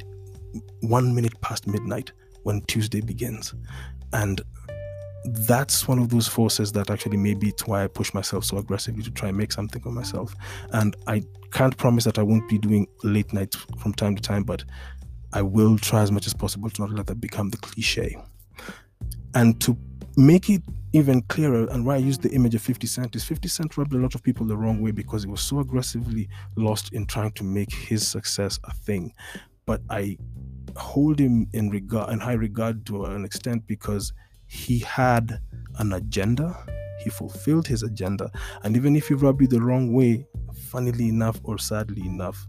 one 0.80 1.14
minute 1.14 1.38
past 1.40 1.66
midnight 1.66 2.12
when 2.44 2.60
Tuesday 2.62 3.00
begins. 3.00 3.52
And 4.12 4.40
that's 5.24 5.86
one 5.86 5.98
of 5.98 6.08
those 6.08 6.26
forces 6.26 6.72
that 6.72 6.90
actually 6.90 7.16
maybe 7.16 7.48
it's 7.48 7.66
why 7.66 7.84
I 7.84 7.86
push 7.86 8.12
myself 8.12 8.44
so 8.44 8.58
aggressively 8.58 9.02
to 9.04 9.10
try 9.10 9.28
and 9.28 9.38
make 9.38 9.52
something 9.52 9.82
of 9.84 9.92
myself. 9.92 10.34
And 10.72 10.96
I 11.06 11.22
can't 11.52 11.76
promise 11.76 12.04
that 12.04 12.18
I 12.18 12.22
won't 12.22 12.48
be 12.48 12.58
doing 12.58 12.86
late 13.04 13.32
nights 13.32 13.56
from 13.78 13.94
time 13.94 14.16
to 14.16 14.22
time, 14.22 14.42
but 14.42 14.64
I 15.32 15.42
will 15.42 15.78
try 15.78 16.02
as 16.02 16.10
much 16.10 16.26
as 16.26 16.34
possible 16.34 16.70
to 16.70 16.82
not 16.82 16.90
let 16.90 17.06
that 17.06 17.20
become 17.20 17.50
the 17.50 17.56
cliche. 17.58 18.16
And 19.34 19.60
to 19.62 19.76
make 20.16 20.50
it 20.50 20.62
even 20.92 21.22
clearer 21.22 21.66
and 21.70 21.86
why 21.86 21.94
I 21.94 21.98
use 21.98 22.18
the 22.18 22.30
image 22.32 22.54
of 22.54 22.60
50 22.60 22.86
Cent 22.86 23.16
is 23.16 23.24
50 23.24 23.48
Cent 23.48 23.76
rubbed 23.78 23.94
a 23.94 23.98
lot 23.98 24.14
of 24.14 24.22
people 24.22 24.44
the 24.44 24.56
wrong 24.56 24.82
way 24.82 24.90
because 24.90 25.22
he 25.24 25.30
was 25.30 25.40
so 25.40 25.60
aggressively 25.60 26.28
lost 26.56 26.92
in 26.92 27.06
trying 27.06 27.32
to 27.32 27.44
make 27.44 27.72
his 27.72 28.06
success 28.06 28.58
a 28.64 28.74
thing. 28.74 29.14
But 29.64 29.80
I 29.88 30.18
hold 30.76 31.18
him 31.18 31.46
in 31.52 31.70
regard 31.70 32.12
in 32.12 32.20
high 32.20 32.32
regard 32.32 32.84
to 32.86 33.04
an 33.04 33.24
extent 33.24 33.66
because 33.66 34.12
he 34.52 34.80
had 34.80 35.40
an 35.78 35.94
agenda. 35.94 36.54
He 37.02 37.08
fulfilled 37.08 37.66
his 37.66 37.82
agenda. 37.82 38.30
And 38.62 38.76
even 38.76 38.94
if 38.94 39.08
he 39.08 39.14
rubbed 39.14 39.40
you 39.40 39.48
the 39.48 39.62
wrong 39.62 39.94
way 39.94 40.26
funnily 40.54 41.08
enough 41.08 41.40
or 41.42 41.56
sadly 41.56 42.06
enough 42.06 42.46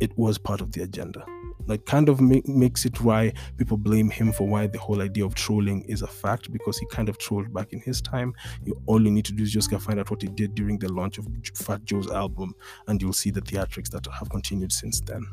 it 0.00 0.16
was 0.16 0.38
part 0.38 0.60
of 0.62 0.72
the 0.72 0.82
agenda. 0.82 1.24
That 1.66 1.86
kind 1.86 2.08
of 2.08 2.20
make, 2.20 2.48
makes 2.48 2.84
it 2.84 3.00
why 3.00 3.32
people 3.58 3.76
blame 3.76 4.10
him 4.10 4.32
for 4.32 4.48
why 4.48 4.66
the 4.66 4.78
whole 4.78 5.02
idea 5.02 5.24
of 5.24 5.34
trolling 5.34 5.82
is 5.82 6.02
a 6.02 6.06
fact 6.06 6.50
because 6.50 6.78
he 6.78 6.86
kind 6.86 7.08
of 7.08 7.18
trolled 7.18 7.52
back 7.52 7.72
in 7.72 7.80
his 7.80 8.00
time. 8.00 8.32
You 8.64 8.80
all 8.86 9.02
you 9.02 9.10
need 9.10 9.24
to 9.26 9.32
do 9.32 9.42
is 9.42 9.52
just 9.52 9.70
go 9.70 9.78
find 9.78 10.00
out 10.00 10.10
what 10.10 10.22
he 10.22 10.28
did 10.28 10.54
during 10.54 10.78
the 10.78 10.92
launch 10.92 11.18
of 11.18 11.28
fat 11.54 11.84
joe's 11.84 12.10
album 12.10 12.54
and 12.88 13.00
you'll 13.00 13.12
see 13.12 13.30
the 13.30 13.40
theatrics 13.42 13.90
that 13.90 14.06
have 14.06 14.30
continued 14.30 14.72
since 14.72 15.00
then. 15.00 15.26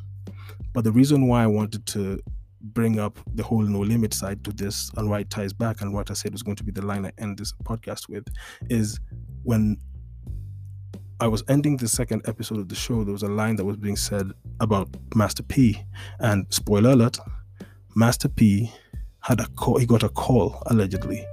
But 0.74 0.84
the 0.84 0.92
reason 0.92 1.28
why 1.28 1.44
i 1.44 1.48
wanted 1.48 1.86
to 1.88 2.22
bring 2.64 3.00
up 3.00 3.20
the 3.36 3.44
whole 3.44 3.62
no 3.62 3.80
limit 3.80 4.14
side 4.14 4.44
to 4.44 4.52
this 4.52 4.92
and 4.98 5.10
why 5.10 5.20
it 5.20 5.30
ties 5.30 5.54
back 5.54 5.82
and 5.82 5.94
what 5.94 6.12
I 6.12 6.14
said 6.14 6.32
was 6.32 6.44
going 6.44 6.58
to 6.58 6.64
be 6.64 6.72
the 6.72 6.86
line 6.86 7.06
I 7.06 7.12
end 7.18 7.38
this 7.38 7.54
podcast 7.64 8.08
with 8.08 8.28
is 8.70 9.00
when 9.44 9.78
I 11.20 11.28
was 11.28 11.44
ending 11.48 11.78
the 11.78 11.88
second 11.88 12.24
episode 12.28 12.58
of 12.58 12.68
the 12.68 12.74
show, 12.74 13.04
there 13.04 13.14
was 13.14 13.22
a 13.22 13.28
line 13.28 13.56
that 13.58 13.66
was 13.66 13.78
being 13.78 13.96
said 13.96 14.32
about 14.60 14.90
Master 15.14 15.44
P. 15.44 15.80
And 16.20 16.52
spoiler 16.52 16.92
alert, 16.92 17.20
Master 17.96 18.28
P 18.28 18.72
had 19.20 19.40
a 19.40 19.46
call, 19.50 19.78
he 19.78 19.86
got 19.86 20.02
a 20.02 20.10
call 20.10 20.64
allegedly 20.66 21.24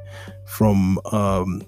from 0.44 0.98
um, 1.12 1.62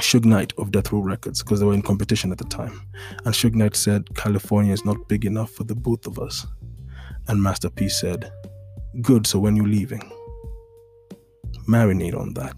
Suge 0.00 0.24
Knight 0.24 0.52
of 0.58 0.72
Death 0.72 0.92
Row 0.92 0.98
Records 0.98 1.42
because 1.42 1.60
they 1.60 1.66
were 1.66 1.74
in 1.74 1.82
competition 1.82 2.32
at 2.32 2.38
the 2.38 2.44
time. 2.44 2.80
And 3.24 3.32
Suge 3.32 3.54
Knight 3.54 3.76
said, 3.76 4.12
California 4.16 4.72
is 4.72 4.84
not 4.84 5.08
big 5.08 5.24
enough 5.24 5.52
for 5.52 5.62
the 5.62 5.76
both 5.76 6.08
of 6.08 6.18
us. 6.18 6.44
And 7.28 7.40
Master 7.40 7.70
P 7.70 7.88
said, 7.88 8.32
Good, 9.00 9.26
so 9.26 9.38
when 9.38 9.54
you're 9.54 9.66
leaving, 9.66 10.02
marinate 11.68 12.18
on 12.18 12.34
that. 12.34 12.56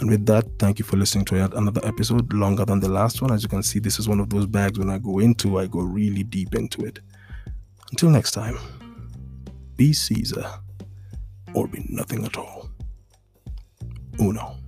And 0.00 0.10
with 0.10 0.26
that, 0.26 0.44
thank 0.58 0.78
you 0.78 0.84
for 0.84 0.96
listening 0.96 1.24
to 1.26 1.36
yet 1.36 1.54
another 1.54 1.80
episode, 1.84 2.32
longer 2.32 2.64
than 2.64 2.80
the 2.80 2.88
last 2.88 3.22
one. 3.22 3.32
As 3.32 3.42
you 3.42 3.48
can 3.48 3.62
see, 3.62 3.78
this 3.78 3.98
is 3.98 4.08
one 4.08 4.20
of 4.20 4.30
those 4.30 4.46
bags 4.46 4.78
when 4.78 4.90
I 4.90 4.98
go 4.98 5.18
into, 5.18 5.58
I 5.58 5.66
go 5.66 5.80
really 5.80 6.22
deep 6.22 6.54
into 6.54 6.84
it. 6.84 7.00
Until 7.90 8.10
next 8.10 8.32
time, 8.32 8.58
be 9.76 9.92
Caesar 9.92 10.46
or 11.54 11.68
be 11.68 11.84
nothing 11.88 12.24
at 12.24 12.36
all. 12.36 12.68
Uno. 14.20 14.63